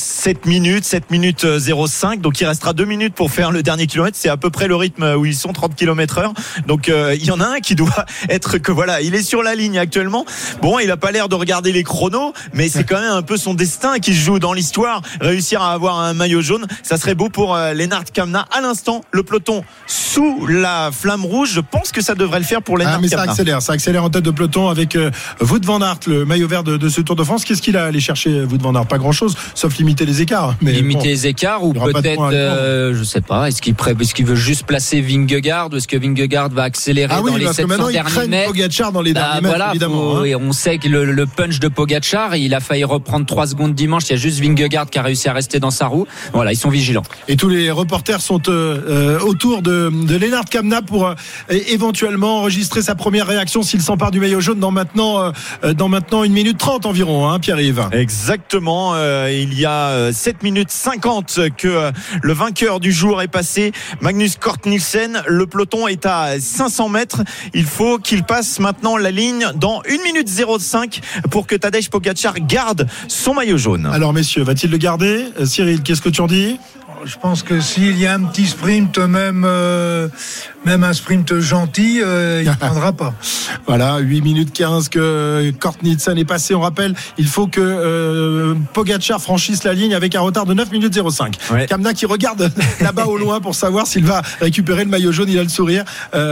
[0.46, 2.18] minutes, 7 minutes 05.
[2.18, 4.16] Euh, Donc il restera 2 minutes pour faire le dernier kilomètre.
[4.20, 6.32] C'est à peu près le rythme où ils sont 30 km heure.
[6.66, 9.54] Donc il y en a un qui doit être que voilà, il est sur la
[9.54, 10.24] ligne actuellement.
[10.60, 13.36] Bon, il a pas l'air de regarder les chronos, mais c'est quand même un peu
[13.36, 15.02] son destin qui se joue dans l'histoire.
[15.20, 18.46] Réussir à avoir un maillot jaune, ça serait beau pour Lennart Kamna.
[18.50, 19.49] À l'instant, le peloton
[19.86, 21.52] sous la flamme rouge.
[21.54, 24.04] Je pense que ça devrait le faire pour les ah, mais ça accélère, ça accélère
[24.04, 25.10] en tête de peloton avec euh,
[25.40, 27.44] Wout van Aert, le maillot vert de, ce Tour de France.
[27.44, 28.86] Qu'est-ce qu'il a allé chercher Wout van Aert?
[28.86, 30.54] Pas grand-chose, sauf limiter les écarts.
[30.60, 33.48] Mais limiter les écarts ou peut-être, euh, je sais pas.
[33.48, 37.22] Est-ce qu'il est qu'il veut juste placer Vingegaard ou est-ce que Vingegaard va accélérer ah
[37.24, 40.22] dans les 700 derniers mètres Pogacar dans les bah, derniers mètres, évidemment.
[40.22, 40.36] Hein.
[40.40, 44.04] on sait que le, punch de Pogacar, il a failli reprendre 3 secondes dimanche.
[44.08, 46.06] Il y a juste Vingegaard qui a réussi à rester dans sa roue.
[46.32, 47.02] Voilà, ils sont vigilants.
[47.28, 51.14] Et tous les reporters sont euh, autour de de, Lennart Kamna pour euh,
[51.48, 55.30] éventuellement enregistrer sa première réaction s'il s'empare du maillot jaune dans maintenant, euh,
[55.64, 57.88] euh, dans maintenant une minute trente environ, hein, Pierre-Yves.
[57.92, 58.94] Exactement.
[59.28, 61.90] il y a 7 minutes 50 que
[62.22, 63.72] le vainqueur du jour est passé.
[64.00, 65.22] Magnus Kort Nielsen.
[65.26, 67.22] Le peloton est à 500 mètres.
[67.54, 71.00] Il faut qu'il passe maintenant la ligne dans 1 minute 05
[71.30, 73.86] pour que Tadej Pogacar garde son maillot jaune.
[73.86, 75.24] Alors messieurs, va-t-il le garder?
[75.44, 76.58] Cyril, qu'est-ce que tu en dis?
[77.04, 80.08] Je pense que s'il y a un petit sprint, même, euh,
[80.66, 83.14] même un sprint gentil, euh, il ne prendra pas.
[83.66, 86.54] Voilà, 8 minutes 15 que Kortnitsen est passé.
[86.54, 90.70] On rappelle, il faut que euh, Pogacar franchisse la ligne avec un retard de 9
[90.72, 91.36] minutes 05.
[91.68, 95.38] Kamna qui regarde là-bas au loin pour savoir s'il va récupérer le maillot jaune, il
[95.38, 95.84] a le sourire.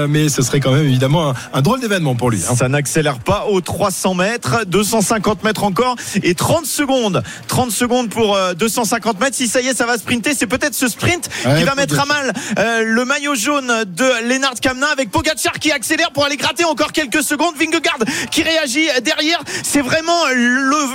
[0.09, 2.41] mais ce serait quand même évidemment un, drôle d'événement pour lui.
[2.49, 2.55] Hein.
[2.57, 7.23] Ça n'accélère pas aux 300 mètres, 250 mètres encore et 30 secondes.
[7.47, 9.37] 30 secondes pour 250 mètres.
[9.37, 12.05] Si ça y est, ça va sprinter, c'est peut-être ce sprint qui va mettre à
[12.07, 16.65] mal euh, le maillot jaune de Lennart Kamna avec Pogacar qui accélère pour aller gratter
[16.65, 17.55] encore quelques secondes.
[17.57, 17.99] Vingegaard
[18.31, 19.41] qui réagit derrière.
[19.63, 20.25] C'est vraiment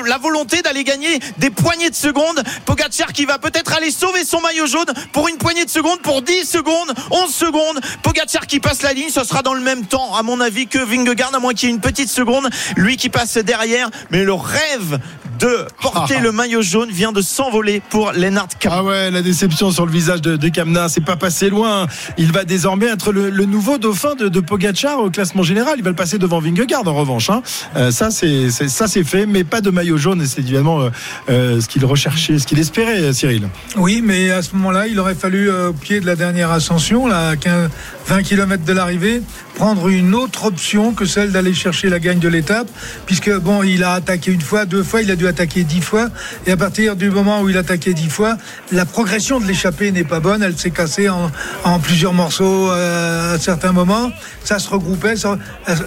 [0.05, 2.43] la volonté d'aller gagner des poignées de secondes.
[2.65, 6.21] Pogacar qui va peut-être aller sauver son maillot jaune pour une poignée de secondes, pour
[6.21, 7.79] 10 secondes, 11 secondes.
[8.01, 10.79] Pogacar qui passe la ligne, ce sera dans le même temps, à mon avis, que
[10.79, 12.49] Vingegaard, à moins qu'il y ait une petite seconde.
[12.75, 13.89] Lui qui passe derrière.
[14.09, 14.99] Mais le rêve
[15.43, 18.77] de porter le maillot jaune vient de s'envoler pour Lennart Kamna.
[18.77, 21.85] Ah ouais, la déception sur le visage de, de Kamna, c'est pas passé loin.
[22.17, 25.75] Il va désormais être le, nouveau dauphin de, de, Pogacar au classement général.
[25.77, 27.29] Il va le passer devant Vingegaard en revanche.
[27.29, 27.41] Hein.
[27.75, 30.21] Euh, ça c'est ça c'est fait, mais pas de maillot jaune.
[30.21, 30.89] Et c'est évidemment euh,
[31.29, 33.49] euh, ce qu'il recherchait, ce qu'il espérait, Cyril.
[33.75, 37.35] Oui, mais à ce moment-là, il aurait fallu au pied de la dernière ascension, là,
[37.35, 37.69] 15,
[38.07, 39.21] 20 km de l'arrivée,
[39.55, 42.67] prendre une autre option que celle d'aller chercher la gagne de l'étape,
[43.05, 46.09] puisque bon, il a attaqué une fois, deux fois, il a dû attaquer dix fois,
[46.45, 48.37] et à partir du moment où il a attaqué dix fois,
[48.71, 51.31] la progression de l'échappée n'est pas bonne, elle s'est cassée en,
[51.79, 54.11] plusieurs morceaux euh, à certains moments,
[54.43, 55.15] ça se regroupait,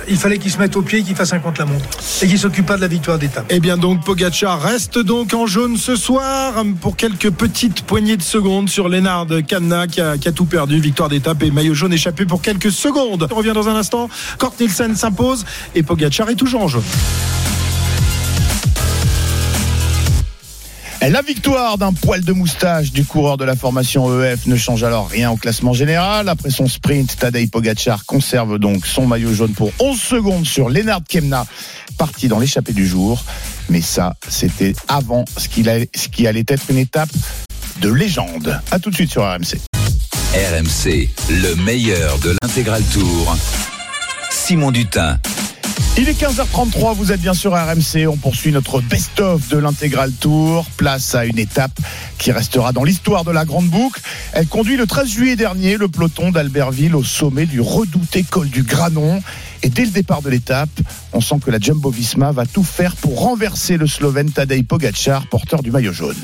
[0.09, 1.87] il fallait qu'il se mette au pied, qu'il fasse un contre la montre,
[2.22, 3.50] et qu'il s'occupe pas de la victoire d'étape.
[3.50, 8.16] Et eh bien donc Pogacar reste donc en jaune ce soir pour quelques petites poignées
[8.16, 12.24] de secondes sur Lennard Kamna qui a, tout perdu, victoire d'étape et maillot jaune échappé
[12.26, 13.26] pour quelques secondes.
[13.57, 14.09] Dans un instant.
[14.38, 16.83] Kort Nielsen s'impose et Pogacar est toujours en jeu.
[21.09, 25.09] La victoire d'un poil de moustache du coureur de la formation EF ne change alors
[25.09, 26.29] rien au classement général.
[26.29, 31.03] Après son sprint, Tadej Pogacar conserve donc son maillot jaune pour 11 secondes sur Lennart
[31.09, 31.47] Kemna,
[31.97, 33.25] parti dans l'échappée du jour.
[33.69, 37.11] Mais ça, c'était avant ce, qui allait être une étape
[37.81, 38.61] de légende.
[38.73, 39.86] A tout de suite sur RMC.
[40.35, 43.37] RMC, le meilleur de l'intégral tour.
[44.31, 45.19] Simon Dutin.
[45.97, 50.67] Il est 15h33, vous êtes bien sur RMC, on poursuit notre best-of de l'intégral tour,
[50.77, 51.79] place à une étape
[52.19, 54.03] qui restera dans l'histoire de la Grande Boucle.
[54.33, 58.62] Elle conduit le 13 juillet dernier le peloton d'Albertville au sommet du redouté col du
[58.62, 59.23] Granon.
[59.62, 60.69] Et dès le départ de l'étape,
[61.12, 65.27] on sent que la Jumbo Visma va tout faire pour renverser le Slovène Tadej Pogacar,
[65.29, 66.17] porteur du maillot jaune.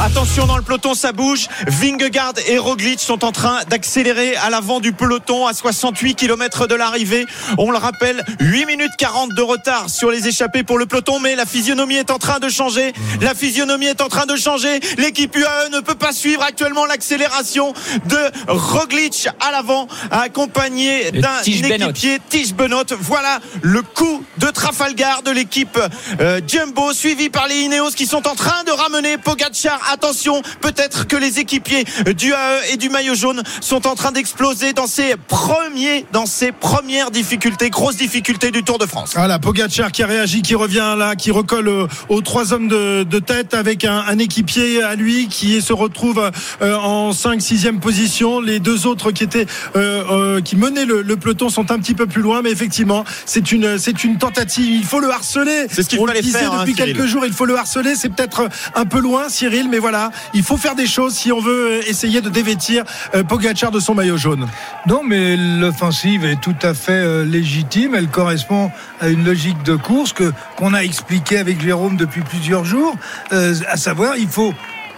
[0.00, 1.48] Attention dans le peloton, ça bouge.
[1.66, 6.76] Vingegaard et Roglic sont en train d'accélérer à l'avant du peloton à 68 km de
[6.76, 7.26] l'arrivée.
[7.58, 11.34] On le rappelle, 8 minutes 40 de retard sur les échappées pour le peloton, mais
[11.34, 12.92] la physionomie est en train de changer.
[13.20, 14.78] La physionomie est en train de changer.
[14.98, 17.74] L'équipe UAE ne peut pas suivre actuellement l'accélération
[18.06, 22.84] de Roglic à l'avant, accompagné d'un équipier Tige Benot.
[23.00, 25.76] Voilà le coup de Trafalgar de l'équipe
[26.20, 31.06] euh, Jumbo, suivi par les Ineos qui sont en train de ramener Pogacar attention, peut-être
[31.06, 31.84] que les équipiers
[32.16, 36.52] du AE et du maillot jaune sont en train d'exploser dans ces premiers, dans ces
[36.52, 39.12] premières difficultés, grosses difficultés du Tour de France.
[39.14, 43.54] Voilà, Pogacar qui a réagi, qui revient là, qui recolle aux trois hommes de, tête
[43.54, 46.30] avec un, équipier à lui qui se retrouve
[46.62, 48.40] euh, en 5 6e position.
[48.40, 49.46] Les deux autres qui étaient
[49.76, 53.52] euh, euh, qui menaient le, peloton sont un petit peu plus loin, mais effectivement, c'est
[53.52, 54.70] une c'est une tentative.
[54.70, 55.66] Il faut le harceler.
[55.70, 57.24] C'est ce qu'il fallait faire hein, depuis quelques jours.
[57.26, 57.94] Il faut le harceler.
[57.96, 61.40] C'est peut-être un peu loin, Cyril, mais voilà, il faut faire des choses si on
[61.40, 64.46] veut essayer de dévêtir euh, Pogacar de son maillot jaune.
[64.86, 67.94] Non, mais l'offensive est tout à fait euh, légitime.
[67.94, 72.64] Elle correspond à une logique de course que qu'on a expliqué avec Jérôme depuis plusieurs
[72.64, 72.96] jours.
[73.32, 74.54] Euh, à savoir, il faut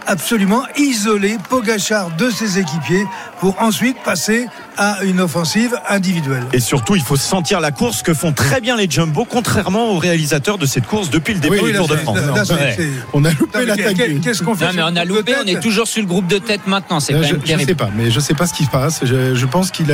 [0.07, 3.05] absolument isoler Pogachar de ses équipiers
[3.41, 6.45] pour ensuite passer à une offensive individuelle.
[6.53, 9.99] Et surtout, il faut sentir la course que font très bien les Jumbo, contrairement aux
[9.99, 12.19] réalisateurs de cette course depuis le début du Tour de France.
[13.13, 13.97] on a loupé l'attaque.
[14.23, 16.39] Qu'est-ce qu'on fait Non, mais on a loupé, on est toujours sur le groupe de
[16.39, 17.01] tête maintenant.
[17.01, 19.01] C'est quand je, même sais pas, mais je sais pas ce qui se passe.
[19.05, 19.87] Je, pense qu'il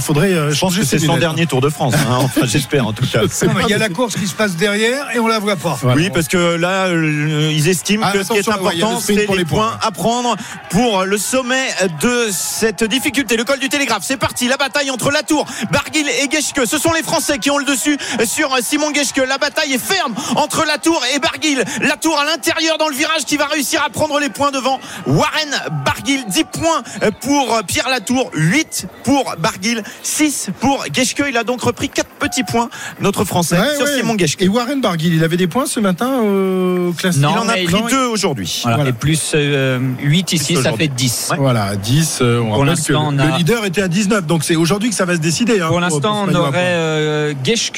[0.00, 0.32] faudrait.
[0.32, 1.94] Euh, je pense que c'est son dernier Tour de France.
[1.94, 2.16] Hein.
[2.20, 3.22] enfin, j'espère en tout cas.
[3.42, 5.78] il y a la course qui se passe derrière et on la voit pas.
[5.96, 9.44] Oui, parce que là, euh, ils estiment ah, que ce qui est important, c'est les
[9.44, 10.36] points à prendre
[10.70, 11.68] pour le sommet
[12.00, 13.36] de cette difficulté.
[13.36, 14.48] Le col du Télégraphe, c'est parti.
[14.48, 16.66] La bataille entre Latour, Barguil et Geschke.
[16.66, 19.22] Ce sont les Français qui ont le dessus sur Simon Geschke.
[19.28, 21.62] La bataille est ferme entre Latour et Barguil.
[21.80, 25.50] Latour à l'intérieur dans le virage qui va réussir à prendre les points devant Warren
[25.84, 26.24] Barguil.
[26.28, 26.82] 10 points
[27.20, 31.24] pour Pierre Latour, 8 pour Barguil, 6 pour Geschke.
[31.28, 34.42] Il a donc repris 4 petits points, notre Français, sur Simon Geschke.
[34.42, 37.90] Et Warren Barguil, il avait des points ce matin au classement Il en a pris
[37.90, 38.64] 2 aujourd'hui.
[38.86, 41.32] Et plus 8 euh, ici, ça fait 10.
[41.38, 42.18] Voilà, 10.
[42.20, 44.26] Euh, on pour l'instant, le leader était à 19.
[44.26, 45.60] Donc c'est aujourd'hui que ça va se décider.
[45.60, 47.34] Hein, pour l'instant, on aurait euh,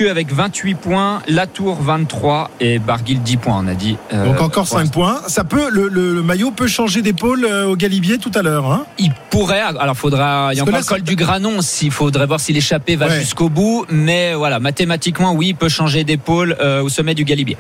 [0.08, 3.96] avec 28 points, Latour 23 et Barguil 10 points, on a dit.
[4.12, 5.20] Euh, Donc encore 5 points.
[5.28, 8.70] Ça peut, le, maillot peut changer d'épaule euh, au Galibier tout à l'heure.
[8.70, 8.86] Hein?
[8.98, 9.60] Il pourrait.
[9.60, 10.50] Alors faudra.
[10.52, 11.60] Il y a encore le col du Granon.
[11.82, 13.86] Il faudrait voir si l'échappée va jusqu'au bout.
[13.88, 17.56] Mais voilà, mathématiquement, oui, il peut changer d'épaule au sommet du Galibier.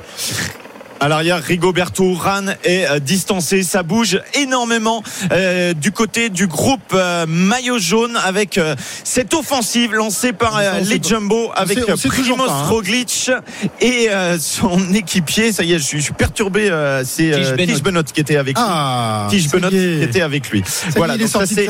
[1.02, 3.62] À l'arrière, Rigoberto Ran est euh, distancé.
[3.62, 8.60] Ça bouge énormément euh, du côté du groupe euh, maillot jaune avec
[9.02, 12.64] cette offensive lancée par les Jumbo avec Primoz hein.
[12.64, 13.30] Roglic
[13.80, 14.08] et
[14.38, 15.52] son équipier.
[15.52, 16.70] Ça y est, je suis, perturbé.
[17.04, 18.64] C'est Tige Benot qui était avec lui.
[18.66, 20.62] Ah, Tige Benot qui était avec lui.
[20.96, 21.66] voilà, ça s'est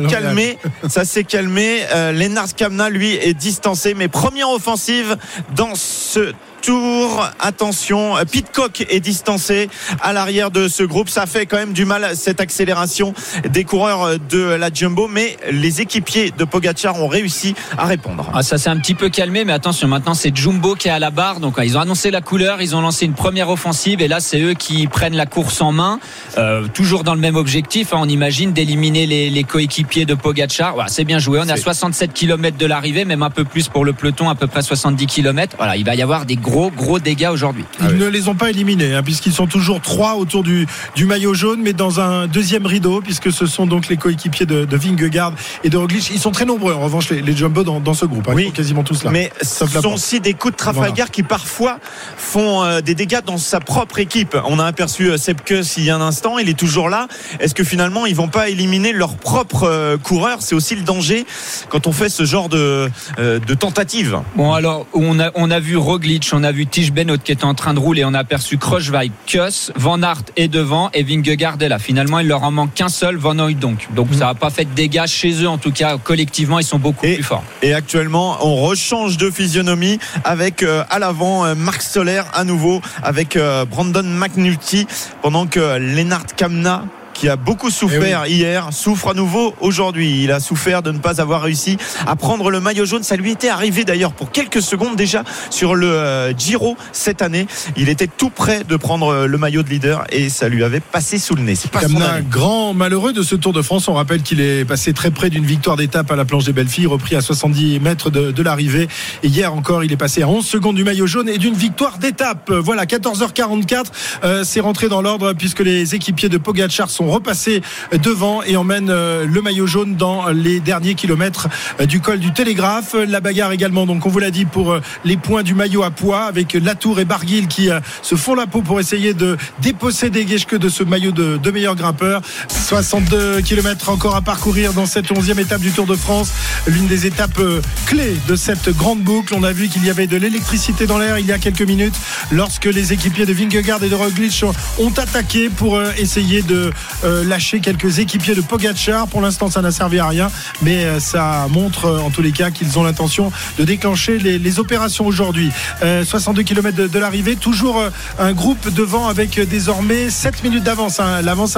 [0.00, 0.58] calmé.
[0.90, 1.80] ça s'est calmé.
[2.12, 3.94] Lennart Kamna, lui, est distancé.
[3.94, 5.16] Mais première offensive
[5.56, 7.28] dans ce retour.
[7.40, 9.68] Attention, Pitcock est distancé
[10.00, 11.08] à l'arrière de ce groupe.
[11.08, 13.14] Ça fait quand même du mal cette accélération
[13.48, 18.30] des coureurs de la Jumbo, mais les équipiers de Pogachar ont réussi à répondre.
[18.32, 21.00] Ah, ça s'est un petit peu calmé, mais attention, maintenant c'est Jumbo qui est à
[21.00, 21.40] la barre.
[21.40, 24.40] Donc ils ont annoncé la couleur, ils ont lancé une première offensive et là c'est
[24.40, 25.98] eux qui prennent la course en main,
[26.38, 27.92] euh, toujours dans le même objectif.
[27.92, 30.74] Hein, on imagine d'éliminer les, coéquipiers de Pogachar.
[30.74, 31.40] Voilà, c'est bien joué.
[31.40, 34.36] On est à 67 km de l'arrivée, même un peu plus pour le peloton, à
[34.36, 35.56] peu près 70 km.
[35.56, 37.64] Voilà, il va y avoir des gros gros dégâts aujourd'hui.
[37.80, 41.06] Ils ah ne les ont pas éliminés, hein, puisqu'ils sont toujours trois autour du, du
[41.06, 44.76] maillot jaune, mais dans un deuxième rideau, puisque ce sont donc les coéquipiers de, de
[44.76, 45.32] Vingegaard
[45.64, 46.10] et de Roglic.
[46.10, 48.28] Ils sont très nombreux, en revanche, les, les Jumbo dans, dans, ce groupe.
[48.28, 48.34] Hein.
[48.34, 49.10] oui, quasiment tous là.
[49.10, 51.78] Mais ce sont aussi des coups de Trafalgar qui parfois
[52.16, 54.36] font euh, des dégâts dans sa propre équipe.
[54.46, 57.08] On a aperçu euh, Sepkus il y a un instant, il est toujours là.
[57.40, 60.38] Est-ce que finalement ils vont pas éliminer leur propre euh, coureur?
[60.40, 61.24] C'est aussi le danger
[61.68, 64.20] quand on fait ce genre de, de tentative.
[64.36, 67.44] Bon alors on a, on a vu Roglic, on a vu Tige Benot qui était
[67.44, 71.56] en train de rouler, on a aperçu Kruijswijk, Kuss, Van Aert est devant et Vingegaard
[71.60, 71.78] est là.
[71.78, 73.88] Finalement il leur en manque qu'un seul, Van donc.
[73.94, 76.78] Donc ça n'a pas fait de dégâts chez eux en tout cas collectivement ils sont
[76.78, 77.44] beaucoup plus forts.
[77.62, 83.38] Et actuellement on rechange de physionomie avec à l'avant Marc Soler à nouveau avec
[83.70, 84.86] Brandon McNulty
[85.22, 90.22] pendant que Lennart Kamna qui a beaucoup souffert eh hier, souffre à nouveau aujourd'hui.
[90.22, 93.02] Il a souffert de ne pas avoir réussi à prendre le maillot jaune.
[93.02, 97.46] Ça lui était arrivé d'ailleurs pour quelques secondes déjà sur le euh, Giro cette année.
[97.76, 100.80] Il était tout près de prendre euh, le maillot de leader et ça lui avait
[100.80, 101.54] passé sous le nez.
[101.54, 103.88] C'est pas un grand malheureux de ce Tour de France.
[103.88, 106.68] On rappelle qu'il est passé très près d'une victoire d'étape à la planche des belles
[106.68, 108.88] filles, repris à 70 mètres de, l'arrivée.
[109.22, 111.98] Et hier encore, il est passé à 11 secondes du maillot jaune et d'une victoire
[111.98, 112.50] d'étape.
[112.50, 113.84] Voilà, 14h44,
[114.24, 117.62] euh, c'est rentré dans l'ordre puisque les équipiers de Pogacar sont repasser
[118.02, 121.48] devant et emmène euh, le maillot jaune dans les derniers kilomètres
[121.80, 122.94] euh, du col du Télégraphe.
[122.94, 125.90] La bagarre également, donc on vous l'a dit, pour euh, les points du maillot à
[125.90, 127.68] poids avec Latour et Barguil qui
[128.02, 131.74] se font la peau pour essayer de déposséder Guécheke de ce maillot de, de meilleur
[131.76, 132.22] grimpeur.
[132.48, 136.30] 62 km encore à parcourir dans cette 11e étape du Tour de France.
[136.66, 137.40] L'une des étapes
[137.86, 139.34] clés de cette grande boucle.
[139.34, 141.94] On a vu qu'il y avait de l'électricité dans l'air il y a quelques minutes
[142.30, 144.44] lorsque les équipiers de Vingegaard et de Roglic
[144.78, 146.70] ont attaqué pour essayer de
[147.04, 149.08] euh, lâcher quelques équipiers de Pogachar.
[149.08, 150.30] Pour l'instant, ça n'a servi à rien,
[150.62, 154.52] mais euh, ça montre euh, en tous les cas qu'ils ont l'intention de déclencher les,
[154.58, 155.50] opérations aujourd'hui.
[155.80, 157.82] 62 km de, l'arrivée, toujours
[158.18, 161.00] un groupe devant avec désormais 7 minutes d'avance.
[161.00, 161.22] Hein.
[161.22, 161.56] L'avance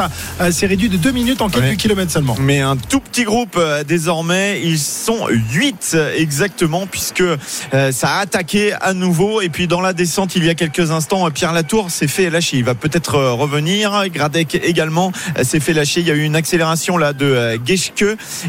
[0.53, 2.37] s'est réduite de 2 minutes en quelques kilomètres seulement.
[2.39, 7.25] Mais un tout petit groupe désormais, ils sont 8 exactement puisque
[7.73, 11.29] ça a attaqué à nouveau et puis dans la descente il y a quelques instants
[11.33, 12.59] Pierre Latour s'est fait lâcher.
[12.59, 14.05] Il va peut-être revenir.
[14.09, 16.01] Gradec également s'est fait lâcher.
[16.01, 18.05] Il y a eu une accélération là de euh, Geschke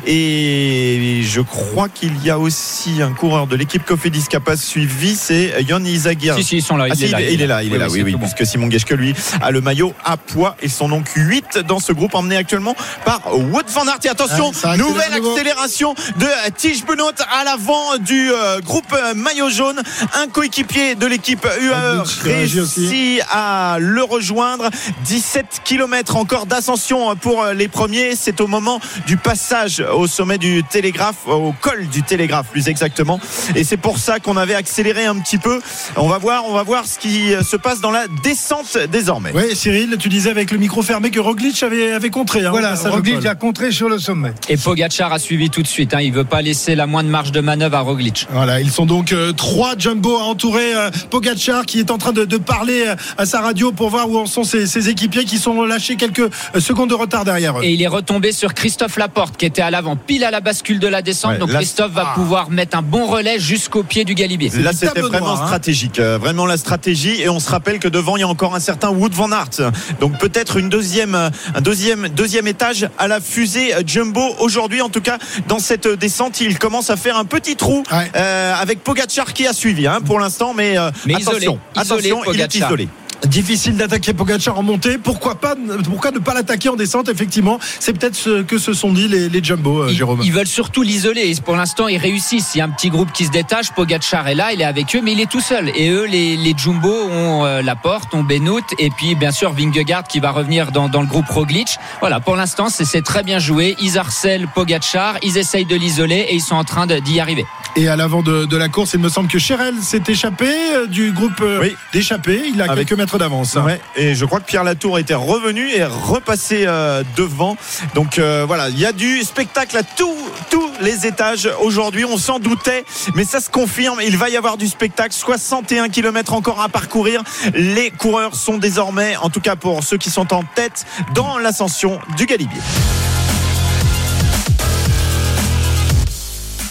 [0.05, 4.57] et je crois qu'il y a aussi un coureur de l'équipe Cofidis qui a pas
[4.57, 6.35] suivi, c'est Yann Izagir.
[6.35, 6.87] Si, si, ils sont là.
[6.87, 8.91] Il, ah, est, là il, est là, il est là, oui, oui, puisque Simon Geschke
[8.91, 10.55] lui a le maillot à poids.
[10.63, 13.99] Ils sont donc 8 dans ce groupe emmené actuellement par Wout van Aert.
[14.03, 19.49] Et attention, ah, nouvelle accélération de Tige Benoît à l'avant du euh, groupe euh, maillot
[19.49, 19.81] jaune.
[20.13, 24.69] Un coéquipier de l'équipe UAE réussit à le rejoindre.
[25.05, 28.15] 17 km encore d'ascension pour euh, les premiers.
[28.15, 33.19] C'est au moment du passage au sommet du télégraphe, au col du télégraphe plus exactement.
[33.55, 35.61] Et c'est pour ça qu'on avait accéléré un petit peu.
[35.95, 39.31] On va voir, on va voir ce qui euh, se passe dans la descente désormais.
[39.35, 42.43] Oui, Cyril, tu disais avec le micro fermé que Roglic avait, avait contré.
[42.45, 44.33] Hein, voilà, Roglic a contré sur le sommet.
[44.49, 45.93] Et Pogacar a suivi tout de suite.
[45.93, 46.01] Hein.
[46.01, 48.27] Il veut pas laisser la moindre marge de manœuvre à Roglic.
[48.31, 50.73] Voilà, ils sont donc euh, trois jumbo à entourer
[51.11, 52.85] Pogacar qui est en train de, parler
[53.17, 56.29] à sa radio pour voir où en sont ses, ses équipiers qui sont lâchés quelques
[56.59, 57.63] secondes de retard derrière eux.
[57.63, 60.79] Et il est retombé sur Christophe Laporte qui était à l'avant, pile à la bascule
[60.79, 61.37] de la descente.
[61.37, 62.13] donc Christophe va ah.
[62.15, 64.49] pouvoir mettre un bon relais jusqu'au pied du Galibier.
[64.61, 65.45] Là, c'était vraiment hein.
[65.45, 67.21] stratégique, euh, vraiment la stratégie.
[67.21, 69.71] Et on se rappelle que devant, il y a encore un certain Wood van Aert.
[69.99, 74.81] Donc peut-être une deuxième, un deuxième, deuxième étage à la fusée Jumbo aujourd'hui.
[74.81, 77.83] En tout cas, dans cette descente, il commence à faire un petit trou
[78.15, 82.55] euh, avec Pogacar qui a suivi hein, pour l'instant, mais, euh, attention, attention, il est
[82.55, 82.87] isolé.
[83.23, 84.97] Difficile d'attaquer Pogacar en montée.
[84.97, 88.93] Pourquoi pas Pourquoi ne pas l'attaquer en descente Effectivement, c'est peut-être ce que se sont
[88.93, 90.19] dit les, Jumbo, euh, Jérôme.
[90.23, 91.33] Ils veulent surtout l'isoler.
[91.43, 92.55] Pour l'instant, ils réussissent.
[92.55, 93.71] Il y a un petit groupe qui se détache.
[93.71, 95.71] Pogacar est là, il est avec eux, mais il est tout seul.
[95.75, 100.03] Et eux, les, Jumbo ont euh, la porte, ont Benoît, et puis bien sûr Vingegaard
[100.03, 101.77] qui va revenir dans, le groupe Roglic.
[101.99, 103.75] Voilà, pour l'instant, c'est très bien joué.
[103.81, 107.45] Ils harcèlent Pogacar, ils essayent de l'isoler et ils sont en train d'y arriver.
[107.75, 111.11] Et à l'avant de, la course, il me semble que Cherel s'est échappé euh, du
[111.11, 111.43] groupe
[111.91, 112.43] d'échappé.
[112.53, 113.55] Il a quelques d'avance.
[113.55, 117.57] Ouais, et je crois que Pierre Latour était revenu et repassé euh, devant.
[117.93, 120.15] Donc euh, voilà, il y a du spectacle à tous
[120.49, 122.05] tous les étages aujourd'hui.
[122.05, 123.99] On s'en doutait, mais ça se confirme.
[124.03, 125.13] Il va y avoir du spectacle.
[125.13, 127.23] 61 km encore à parcourir.
[127.53, 131.99] Les coureurs sont désormais, en tout cas pour ceux qui sont en tête, dans l'ascension
[132.17, 132.61] du Galibier.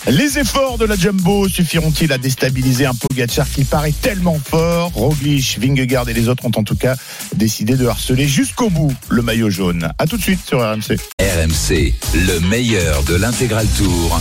[0.06, 4.92] Les efforts de la Jumbo suffiront-ils à déstabiliser un Pogacar qui paraît tellement fort?
[4.92, 6.94] Roglic, Vingegaard et les autres ont en tout cas
[7.34, 9.90] décidé de harceler jusqu'au bout le maillot jaune.
[9.98, 10.98] A tout de suite sur RMC.
[11.20, 14.20] RMC, le meilleur de l'intégral tour.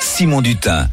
[0.00, 0.88] Simon Dutin.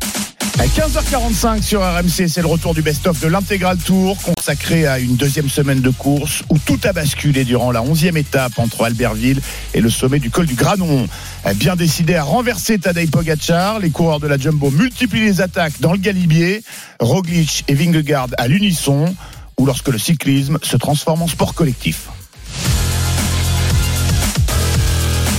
[0.60, 5.16] À 15h45 sur RMC, c'est le retour du best-of de l'intégral tour consacré à une
[5.16, 9.40] deuxième semaine de course où tout a basculé durant la onzième étape entre Albertville
[9.76, 11.08] et le sommet du col du Granon.
[11.56, 15.92] Bien décidé à renverser Tadej Pogacar, les coureurs de la Jumbo multiplient les attaques dans
[15.92, 16.64] le Galibier,
[17.00, 19.14] Roglic et Vingegaard à l'unisson
[19.60, 22.08] ou lorsque le cyclisme se transforme en sport collectif.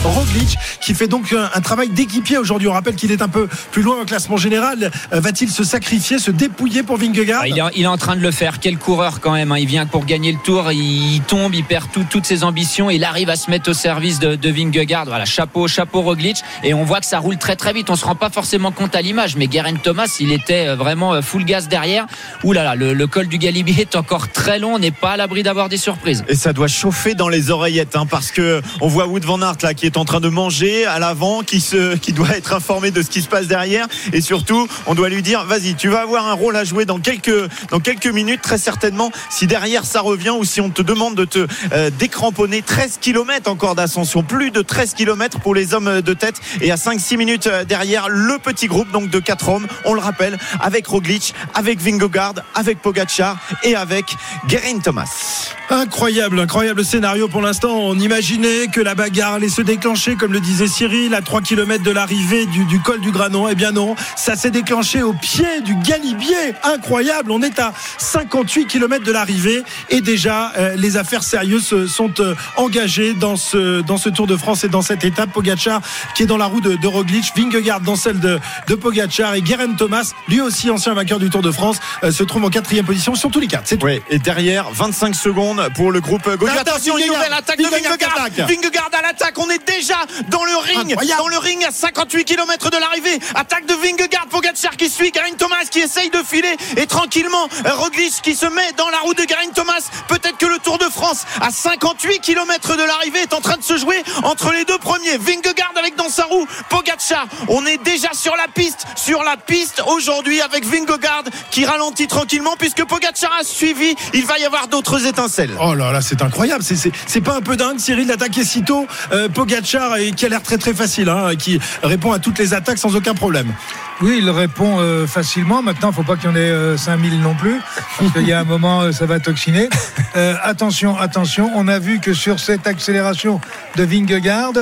[0.04, 2.68] Roglic qui fait donc un, un travail d'équipier aujourd'hui.
[2.68, 4.90] On rappelle qu'il est un peu plus loin au classement général.
[5.12, 8.20] Euh, Va-t-il se sacrifier, se dépouiller pour Vingegaard il est, il est en train de
[8.22, 8.58] le faire.
[8.60, 9.52] Quel coureur quand même.
[9.52, 9.58] hein.
[9.58, 10.70] Il vient pour gagner le tour.
[10.72, 12.90] Il tombe, il perd tout- toutes ses ambitions.
[12.90, 15.06] Il arrive à se mettre au service de, de Vingegaard.
[15.06, 16.38] Voilà, chapeau, chapeau Roglic.
[16.62, 17.90] Et on voit que ça roule très très vite.
[17.90, 21.14] On se rend pas forcément compte à l'image, mais Guerin Thomas, il était euh, vraiment
[21.14, 22.06] euh, full gaz derrière.
[22.44, 24.74] Ouh là là, le, le col du Galibier est encore très long.
[24.74, 26.24] On n'est pas à l'abri d'avoir des surprises.
[26.28, 29.56] Et ça doit chauffer dans les oreillettes, hein, parce que on voit Wood van Aert
[29.62, 32.90] là qui est en train de manger à l'avant, qui se, qui doit être informé
[32.90, 36.02] de ce qui se passe derrière, et surtout, on doit lui dire, vas-y, tu vas
[36.02, 39.10] avoir un rôle à jouer dans quelques, dans quelques minutes, très certainement.
[39.30, 43.50] Si derrière ça revient ou si on te demande de te euh, décramponner, 13 km
[43.50, 47.46] encore d'ascension, plus de 13 km pour les hommes de tête, et à 5-6 minutes
[47.46, 51.80] euh, derrière le petit groupe donc de quatre hommes, on le rappelle, avec Roglic, avec
[51.80, 54.04] Vingegaard, avec Pogacar et avec
[54.48, 55.54] Guerin Thomas.
[55.70, 57.76] Incroyable, incroyable scénario pour l'instant.
[57.76, 61.84] On imaginait que la bagarre allait se déclencher, comme le disait Cyril, à 3 km
[61.84, 63.48] de l'arrivée du, du col du Granon.
[63.48, 66.34] Eh bien non, ça s'est déclenché au pied du Galibier.
[66.64, 71.86] Incroyable, on est à 58 km de l'arrivée et déjà euh, les affaires sérieuses se-
[71.86, 75.30] sont euh, engagées dans ce, dans ce Tour de France et dans cette étape.
[75.32, 75.80] Pogacar
[76.16, 79.42] qui est dans la roue de, de Roglic, Vingegaard dans celle de, de Pogacar et
[79.42, 82.84] Guerin Thomas, lui aussi ancien vainqueur du Tour de France, euh, se trouve en quatrième
[82.84, 83.62] position sur tous les quatre.
[83.66, 83.86] C'est tout.
[83.86, 86.54] Oui, et derrière, 25 secondes pour le groupe Gaulois.
[86.60, 87.18] Attention, une Vingegaard.
[87.22, 88.48] nouvelle attaque de Vingegaard.
[88.48, 89.38] Vingegaard à l'attaque.
[89.38, 89.96] On est déjà
[90.28, 90.92] dans le ring.
[90.92, 91.22] Incroyable.
[91.22, 93.18] Dans le ring à 58 km de l'arrivée.
[93.34, 94.26] Attaque de Vingegaard.
[94.30, 95.10] Pogacar qui suit.
[95.10, 96.56] Garin Thomas qui essaye de filer.
[96.76, 99.82] Et tranquillement, euh, Roglic qui se met dans la roue de Garin Thomas.
[100.08, 103.62] Peut-être que le Tour de France à 58 km de l'arrivée est en train de
[103.62, 105.18] se jouer entre les deux premiers.
[105.18, 106.46] Vingegaard avec dans sa roue.
[106.70, 107.26] Pogacar.
[107.48, 108.86] On est déjà sur la piste.
[108.96, 113.94] Sur la piste aujourd'hui avec Vingegaard qui ralentit tranquillement puisque Pogacar a suivi.
[114.14, 115.56] Il va y avoir d'autres étincelles.
[115.60, 116.64] Oh là là, c'est incroyable.
[116.64, 119.57] C'est pas un peu dingue, Cyril, d'attaquer si tôt euh, Pogacar
[119.98, 122.94] et qui a l'air très très facile, hein, qui répond à toutes les attaques sans
[122.96, 123.52] aucun problème.
[124.00, 125.60] Oui, il répond euh, facilement.
[125.60, 127.60] Maintenant, faut pas qu'il y en ait euh, 5000 non plus,
[127.98, 129.68] parce qu'il y a un moment, euh, ça va toxiner.
[130.16, 131.50] Euh, attention, attention.
[131.54, 133.40] On a vu que sur cette accélération
[133.76, 134.52] de Vingegaard,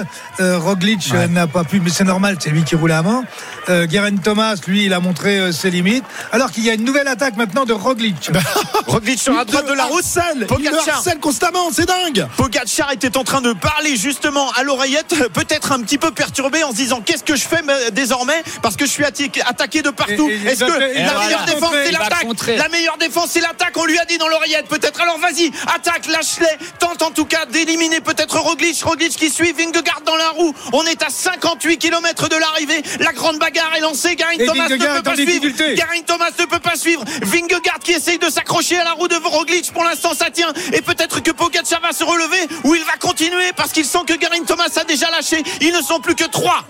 [0.40, 3.22] euh, Roglic euh, n'a pas pu, mais c'est normal, c'est lui qui roule à main.
[3.68, 6.04] Euh, Guerin Thomas, lui, il a montré euh, ses limites.
[6.32, 8.30] Alors qu'il y a une nouvelle attaque maintenant de Roglic.
[8.86, 10.04] Roglic sur la droite de la route.
[10.58, 12.26] il le harcèle constamment, c'est dingue.
[12.36, 14.62] Pogacar était en train de parler justement à
[15.32, 17.62] peut-être un petit peu perturbé en se disant qu'est-ce que je fais
[17.92, 18.42] désormais?
[18.62, 20.28] Parce que je suis attaqué de partout.
[20.28, 22.26] Est-ce que la meilleure défense c'est l'attaque?
[22.56, 23.76] La meilleure défense c'est l'attaque.
[23.76, 25.00] On lui a dit dans l'oreillette peut-être.
[25.00, 26.46] Alors vas-y, attaque, lâche-les.
[26.78, 28.82] Tente en tout cas d'éliminer peut-être Roglic.
[28.82, 30.54] Roglic qui suit Vingegaard dans la roue.
[30.72, 32.82] On est à 58 km de l'arrivée.
[33.00, 34.16] La grande bagarre est lancée.
[34.16, 35.74] Garin Thomas ne peut pas suivre.
[35.74, 37.04] Garin Thomas ne peut pas suivre.
[37.22, 39.72] Vingegaard qui essaye de s'accrocher à la roue de Roglic.
[39.72, 40.52] Pour l'instant, ça tient.
[40.72, 44.14] Et peut-être que Pogacar va se relever ou il va continuer parce qu'il sent que
[44.14, 45.42] Garin Thomas a déjà lâché.
[45.60, 46.64] Ils ne sont plus que trois.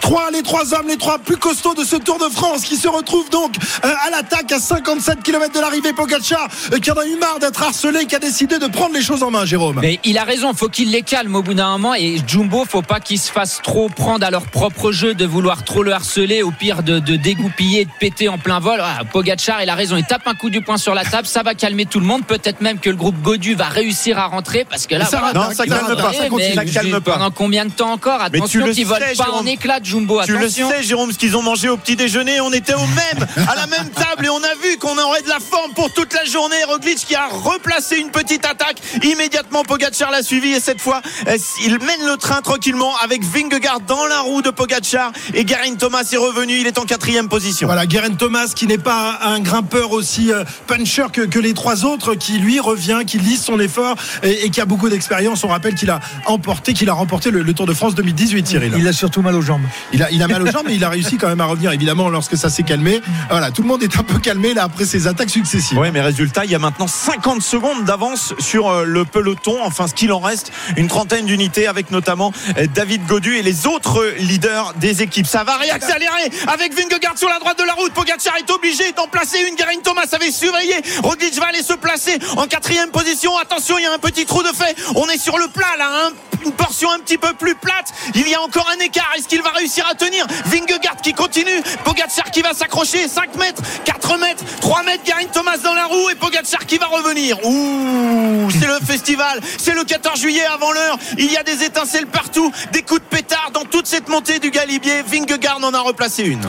[0.00, 2.88] Trois, les trois hommes, les trois plus costauds de ce Tour de France qui se
[2.88, 5.92] retrouvent donc euh, à l'attaque à 57 km de l'arrivée.
[5.92, 9.02] Pogacar euh, qui en a eu marre d'être harcelé, qui a décidé de prendre les
[9.02, 9.78] choses en main, Jérôme.
[9.80, 12.82] Mais il a raison, faut qu'il les calme au bout d'un moment et Jumbo, faut
[12.82, 16.42] pas qu'ils se fassent trop prendre à leur propre jeu de vouloir trop le harceler,
[16.42, 18.80] au pire de, de dégoupiller, de péter en plein vol.
[18.82, 21.42] Ah, Pogacar, il a raison, il tape un coup du poing sur la table, ça
[21.42, 22.24] va calmer tout le monde.
[22.26, 25.32] Peut-être même que le groupe Godu va réussir à rentrer parce que là, ça voilà,
[25.32, 27.12] va, non, ça il va calme pas, ça continue, ça calme pas.
[27.12, 29.34] Pendant combien de temps encore Attention qu'ils volent pas Jérôme.
[29.34, 29.78] en éclats.
[29.78, 30.20] éclate, Jumbo.
[30.24, 32.40] Tu le sais, Jérôme, ce qu'ils ont mangé au petit déjeuner.
[32.40, 35.28] On était au même, à la même table et on a vu qu'on aurait de
[35.28, 36.62] la forme pour toute la journée.
[36.68, 38.76] Roglic qui a replacé une petite attaque.
[39.02, 43.80] Immédiatement, Pogacar l'a suivi et cette fois, euh, il mène le train tranquillement avec Vingegaard
[43.80, 46.60] dans la roue de Pogacar et Garin Thomas est revenu.
[46.60, 47.66] Il est en quatrième position.
[47.66, 51.84] Voilà, Guerin Thomas qui n'est pas un grimpeur aussi euh, puncher que, que les trois
[51.84, 55.42] autres, qui lui revient, qui lise son effort et, et qui a beaucoup d'expérience.
[55.42, 58.72] On rappelle qu'il a emporté, qu'il a remporté le, le Tour de France 2018, Cyril.
[58.78, 59.62] Il a surtout mal aux jambes.
[59.92, 61.72] Il a, il a mal aux jambes, mais il a réussi quand même à revenir,
[61.72, 63.00] évidemment, lorsque ça s'est calmé.
[63.30, 65.78] Voilà, tout le monde est un peu calmé là après ces attaques successives.
[65.78, 69.58] Ouais, mais résultat, il y a maintenant 50 secondes d'avance sur euh, le peloton.
[69.62, 73.66] Enfin, ce qu'il en reste, une trentaine d'unités avec notamment euh, David Godu et les
[73.66, 75.26] autres leaders des équipes.
[75.26, 77.92] Ça va réaccélérer avec Vingegaard sur la droite de la route.
[77.92, 79.56] Pogacar est obligé d'en placer une.
[79.56, 80.74] Garin Thomas avait surveillé.
[81.02, 83.36] Roglic va aller se placer en quatrième position.
[83.38, 84.76] Attention, il y a un petit trou de fait.
[84.96, 86.10] On est sur le plat là, hein.
[86.44, 87.86] une portion un petit peu plus plate.
[88.14, 89.10] Il y a encore un écart.
[89.16, 90.26] Est-ce qu'il va réussir à tenir?
[90.46, 91.62] Vingegaard qui continue.
[91.84, 93.08] Pogacar qui va s'accrocher.
[93.08, 95.02] 5 mètres, 4 mètres, 3 mètres.
[95.04, 97.38] Garin Thomas dans la roue et Pogacar qui va revenir.
[97.44, 99.40] Ouh, c'est le festival.
[99.58, 100.98] C'est le 14 juillet avant l'heure.
[101.18, 104.50] Il y a des étincelles partout, des coups de pétard dans toute cette montée du
[104.50, 105.02] Galibier.
[105.06, 106.40] Vingegaard en a replacé une.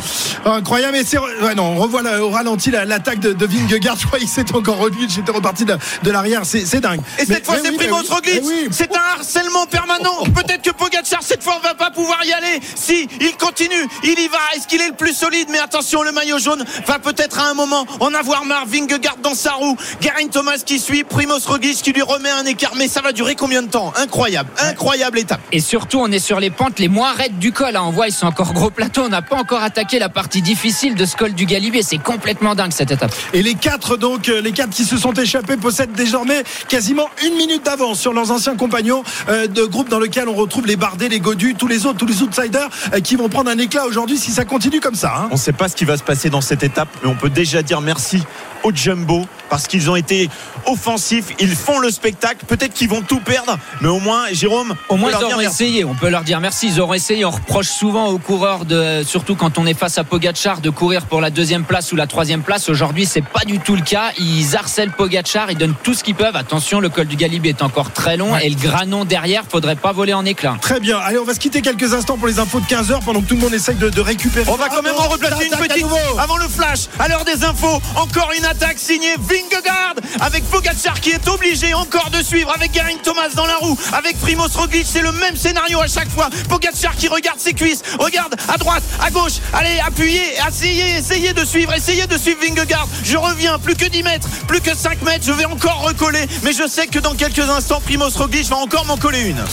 [0.45, 1.17] Incroyable, mais c'est.
[1.17, 3.97] Ouais, non, on revoit la- au ralenti la- l'attaque de, de Vingegaard.
[3.99, 5.07] Je crois qu'il s'est encore revenu.
[5.09, 6.41] J'étais reparti de, de l'arrière.
[6.45, 6.99] C'est dingue.
[7.19, 8.41] Et Mais- cette fois, c'est oui, Primoz oui, Roglic.
[8.43, 8.67] mais oui.
[8.71, 10.23] C'est un harcèlement permanent.
[10.35, 12.59] Peut-être que Pogacar, cette fois, va pas pouvoir y aller.
[12.75, 14.37] Si, il continue, il y va.
[14.55, 15.47] Est-ce qu'il est le plus solide?
[15.51, 18.65] Mais attention, le maillot jaune va peut-être à un moment en avoir marre.
[18.65, 19.75] Vingegaard dans sa roue.
[20.01, 21.03] Garin Thomas qui suit.
[21.03, 22.73] Primoz Roglic qui lui remet un écart.
[22.75, 23.93] Mais ça va durer combien de temps?
[23.95, 24.49] Incroyable.
[24.59, 25.41] Incroyable étape.
[25.51, 27.75] Et surtout, on est sur les pentes les moins raides du col.
[27.75, 27.83] hein.
[27.85, 29.03] On voit, ils sont encore gros plateaux.
[29.03, 31.83] On n'a pas encore attaqué la partie difficile de ce col du Galibier.
[31.83, 33.13] C'est complètement dingue cette étape.
[33.33, 37.35] Et les quatre, donc, euh, les quatre qui se sont échappés possèdent désormais quasiment une
[37.35, 41.09] minute d'avance sur leurs anciens compagnons euh, de groupe dans lequel on retrouve les Bardet,
[41.09, 44.17] les Godus, tous les autres, tous les outsiders euh, qui vont prendre un éclat aujourd'hui
[44.17, 45.13] si ça continue comme ça.
[45.17, 45.27] hein.
[45.31, 47.29] On ne sait pas ce qui va se passer dans cette étape, mais on peut
[47.29, 48.23] déjà dire merci
[48.63, 50.29] aux Jumbo parce qu'ils ont été
[50.65, 52.45] offensifs, ils font le spectacle.
[52.47, 55.83] Peut-être qu'ils vont tout perdre, mais au moins, Jérôme, Au moins, ils auront essayé.
[55.83, 56.67] On peut leur dire merci.
[56.67, 57.25] Ils auront essayé.
[57.25, 61.05] On reproche souvent aux coureurs, de, surtout quand on est face à Pogachar, de courir
[61.05, 62.69] pour la deuxième place ou la troisième place.
[62.69, 64.11] Aujourd'hui, c'est pas du tout le cas.
[64.17, 65.51] Ils harcèlent Pogachar.
[65.51, 66.35] Ils donnent tout ce qu'ils peuvent.
[66.37, 69.91] Attention, le col du Galibier est encore très long et le granon derrière, faudrait pas
[69.91, 70.25] voler en
[70.61, 70.97] Très bien.
[70.97, 73.35] Allez, on va se quitter quelques instants pour les infos de 15h pendant que tout
[73.35, 74.49] le monde essaye de, de récupérer.
[74.49, 75.85] On va quand même en replacer une petite
[76.17, 76.87] avant le flash.
[76.99, 82.09] À l'heure des infos, encore une attaque signée Vingegaard avec Pogacar qui est obligé encore
[82.09, 84.85] de suivre avec Garin Thomas dans la roue, avec Primoz Roglic.
[84.89, 86.29] C'est le même scénario à chaque fois.
[86.49, 89.33] Pogacar qui regarde ses cuisses, regarde à droite, à gauche.
[89.53, 92.87] Allez, appuyez, essayez, essayez de suivre, essayez de suivre Vingegaard.
[93.03, 95.25] Je reviens, plus que 10 mètres, plus que 5 mètres.
[95.25, 98.85] Je vais encore recoller, mais je sais que dans quelques instants, Primoz Roglic va encore
[98.85, 99.43] m'en coller une.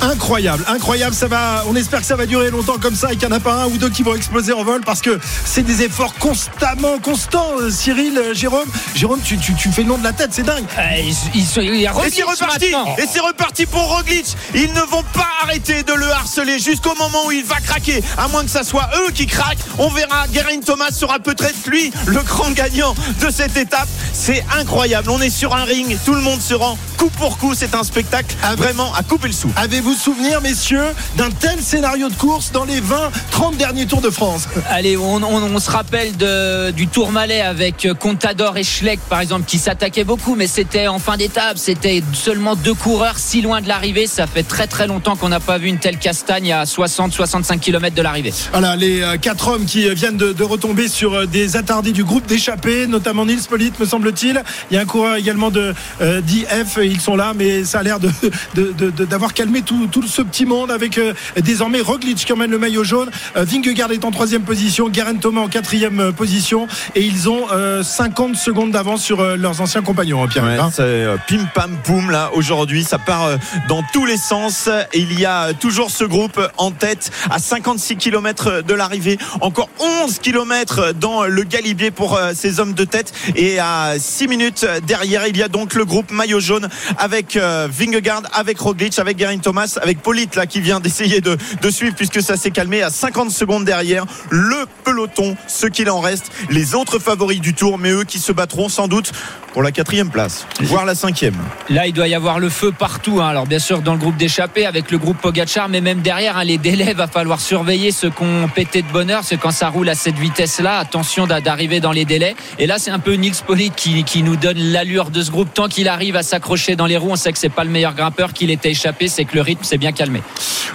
[0.00, 0.21] Incroyable,
[0.68, 1.14] incroyable.
[1.14, 1.64] Ça va.
[1.68, 3.54] On espère que ça va durer longtemps comme ça et qu'il n'y en a pas
[3.54, 7.52] un ou deux qui vont exploser en vol parce que c'est des efforts constamment constants.
[7.60, 10.42] euh, Cyril, euh, Jérôme, Jérôme, tu, tu, tu fais le nom de la tête, c'est
[10.44, 10.64] dingue.
[10.78, 12.96] Euh, il y a Et c'est reparti maintenant.
[12.98, 17.26] Et c'est reparti pour Roglic Ils ne vont pas arrêter de le harceler jusqu'au moment
[17.26, 20.60] où il va craquer À moins que ça soit eux qui craquent On verra, Guerin
[20.64, 25.54] Thomas sera peut-être lui le grand gagnant de cette étape C'est incroyable, on est sur
[25.54, 29.02] un ring Tout le monde se rend coup pour coup C'est un spectacle vraiment à
[29.02, 30.84] couper le sou Avez-vous souvenir, messieurs,
[31.16, 35.54] d'un tel scénario de course dans les 20-30 derniers Tours de France Allez, on, on-
[35.54, 40.04] on se rappelle de- du Tourmalet avec euh, Contador et Schleck, par exemple, qui s'attaquaient
[40.04, 41.56] beaucoup, mais c'était en fin d'étape.
[41.56, 44.06] C'était seulement deux coureurs si loin de l'arrivée.
[44.06, 47.94] Ça fait très très longtemps qu'on n'a pas vu une telle castagne à 60-65 km
[47.96, 48.34] de l'arrivée.
[48.52, 52.04] Voilà, les euh, quatre hommes qui euh, viennent de, de retomber sur des attardés du
[52.04, 54.42] groupe d'échappés, notamment Nils Polite, me semble-t-il.
[54.70, 57.82] Il y a un coureur également de euh, d'IF, ils sont là, mais ça a
[57.82, 58.10] l'air de-
[58.54, 62.50] de- de- d'avoir calmé tout, tout ce petit monde avec euh, désormais Roglic qui emmène
[62.50, 63.10] le maillot jaune.
[63.36, 67.46] Euh, Vingegaard est en troisième position, Garen Thomas en quatrième euh, position, et ils ont
[67.52, 70.44] euh, 50 secondes d'avance sur leurs anciens compagnons, hein, Pierre.
[70.44, 70.70] Ouais, hein.
[70.72, 73.28] c'est pim pam poum là aujourd'hui ça part
[73.68, 77.96] dans tous les sens et il y a toujours ce groupe en tête à 56
[77.96, 79.68] km de l'arrivée encore
[80.04, 85.26] 11 km dans le galibier pour ces hommes de tête et à 6 minutes derrière
[85.26, 89.78] il y a donc le groupe maillot jaune avec Vingegaard avec Roglic avec Garin Thomas
[89.80, 93.30] avec Polite là qui vient d'essayer de, de suivre puisque ça s'est calmé à 50
[93.30, 98.04] secondes derrière le peloton ce qu'il en reste les autres favoris du tour mais eux
[98.04, 99.12] qui se battront sans doute
[99.52, 101.34] pour la quatrième place, voire la cinquième.
[101.68, 103.20] Là, il doit y avoir le feu partout.
[103.20, 103.28] hein.
[103.28, 106.44] Alors, bien sûr, dans le groupe d'échappés, avec le groupe Pogachar, mais même derrière, hein,
[106.44, 109.24] les délais, va falloir surveiller ceux qu'on pété de bonheur.
[109.24, 112.34] C'est quand ça roule à cette vitesse-là, attention d'a- d'arriver dans les délais.
[112.58, 115.52] Et là, c'est un peu Nils Polite qui, qui nous donne l'allure de ce groupe
[115.52, 117.10] tant qu'il arrive à s'accrocher dans les roues.
[117.10, 119.64] On sait que c'est pas le meilleur grimpeur, qu'il était échappé, c'est que le rythme
[119.64, 120.22] s'est bien calmé.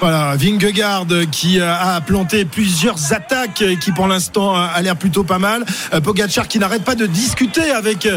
[0.01, 5.66] Voilà, Vingegaard qui a planté plusieurs attaques qui pour l'instant a l'air plutôt pas mal.
[6.03, 8.08] Pogacar qui n'arrête pas de discuter avec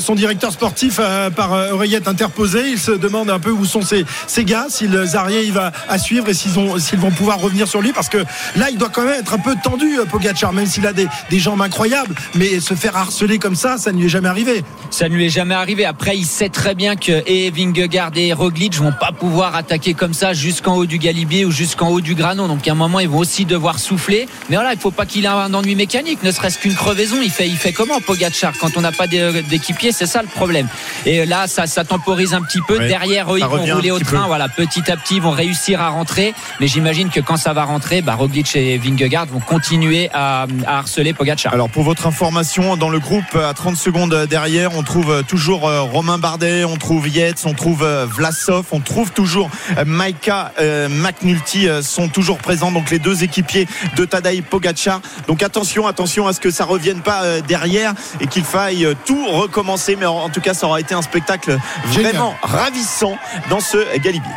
[0.00, 1.00] son directeur sportif
[1.34, 2.70] par oreillette interposée.
[2.70, 6.28] Il se demande un peu où sont ses, ses gars, s'ils arrivent à, à suivre
[6.28, 8.18] et s'ils s'ils vont pouvoir revenir sur lui parce que
[8.54, 11.38] là il doit quand même être un peu tendu Pogacar même s'il a des, des
[11.40, 15.08] jambes incroyables mais se faire harceler comme ça ça ne lui est jamais arrivé ça
[15.08, 18.74] ne lui est jamais arrivé après il sait très bien que et Vingegaard et Roglic
[18.76, 22.48] vont pas pouvoir attaquer comme ça jusqu'en haut du Galibier ou jusqu'en haut du Granon
[22.48, 24.28] donc à un moment ils vont aussi devoir souffler.
[24.48, 27.16] Mais voilà il faut pas qu'il ait un ennui mécanique ne serait-ce qu'une crevaison.
[27.22, 29.92] Il fait, il fait comment Pogacar quand on n'a pas d'équipier?
[29.92, 30.68] C'est ça le problème.
[31.06, 32.78] Et là ça, ça temporise un petit peu.
[32.78, 34.26] Derrière eux ils vont rouler au train.
[34.26, 36.34] Voilà petit à petit ils vont réussir à rentrer.
[36.60, 41.12] Mais j'imagine que quand ça va rentrer, bah, Roglic et Vingegaard vont continuer à, harceler
[41.12, 41.52] Pogacar.
[41.52, 45.82] Alors pour votre information, dans le groupe à 30 secondes derrière, on trouve toujours euh,
[45.82, 49.84] Romain Bardet, on trouve Yates, on trouve euh, Vlasov, on trouve toujours euh,
[50.14, 50.52] Maika
[50.88, 55.00] McNulty sont toujours présents, donc les deux équipiers de Tadej Pogacar.
[55.26, 59.96] Donc attention, attention à ce que ça revienne pas derrière et qu'il faille tout recommencer.
[59.96, 63.16] Mais en tout cas, ça aura été un spectacle vraiment ravissant
[63.50, 64.30] dans ce Galibier.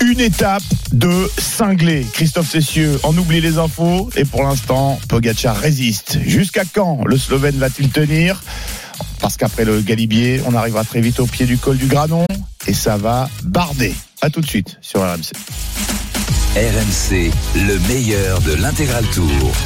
[0.00, 0.62] une étape
[0.92, 2.06] de cinglé.
[2.12, 6.18] Christophe Cessieux en oublie les infos et pour l'instant, Pogacar résiste.
[6.26, 8.42] Jusqu'à quand le Slovène va-t-il tenir?
[9.20, 12.26] Parce qu'après le Galibier, on arrivera très vite au pied du col du Granon
[12.66, 13.94] et ça va barder.
[14.20, 15.32] A tout de suite sur RMC.
[16.56, 19.54] RMC, le meilleur de l'intégral tour.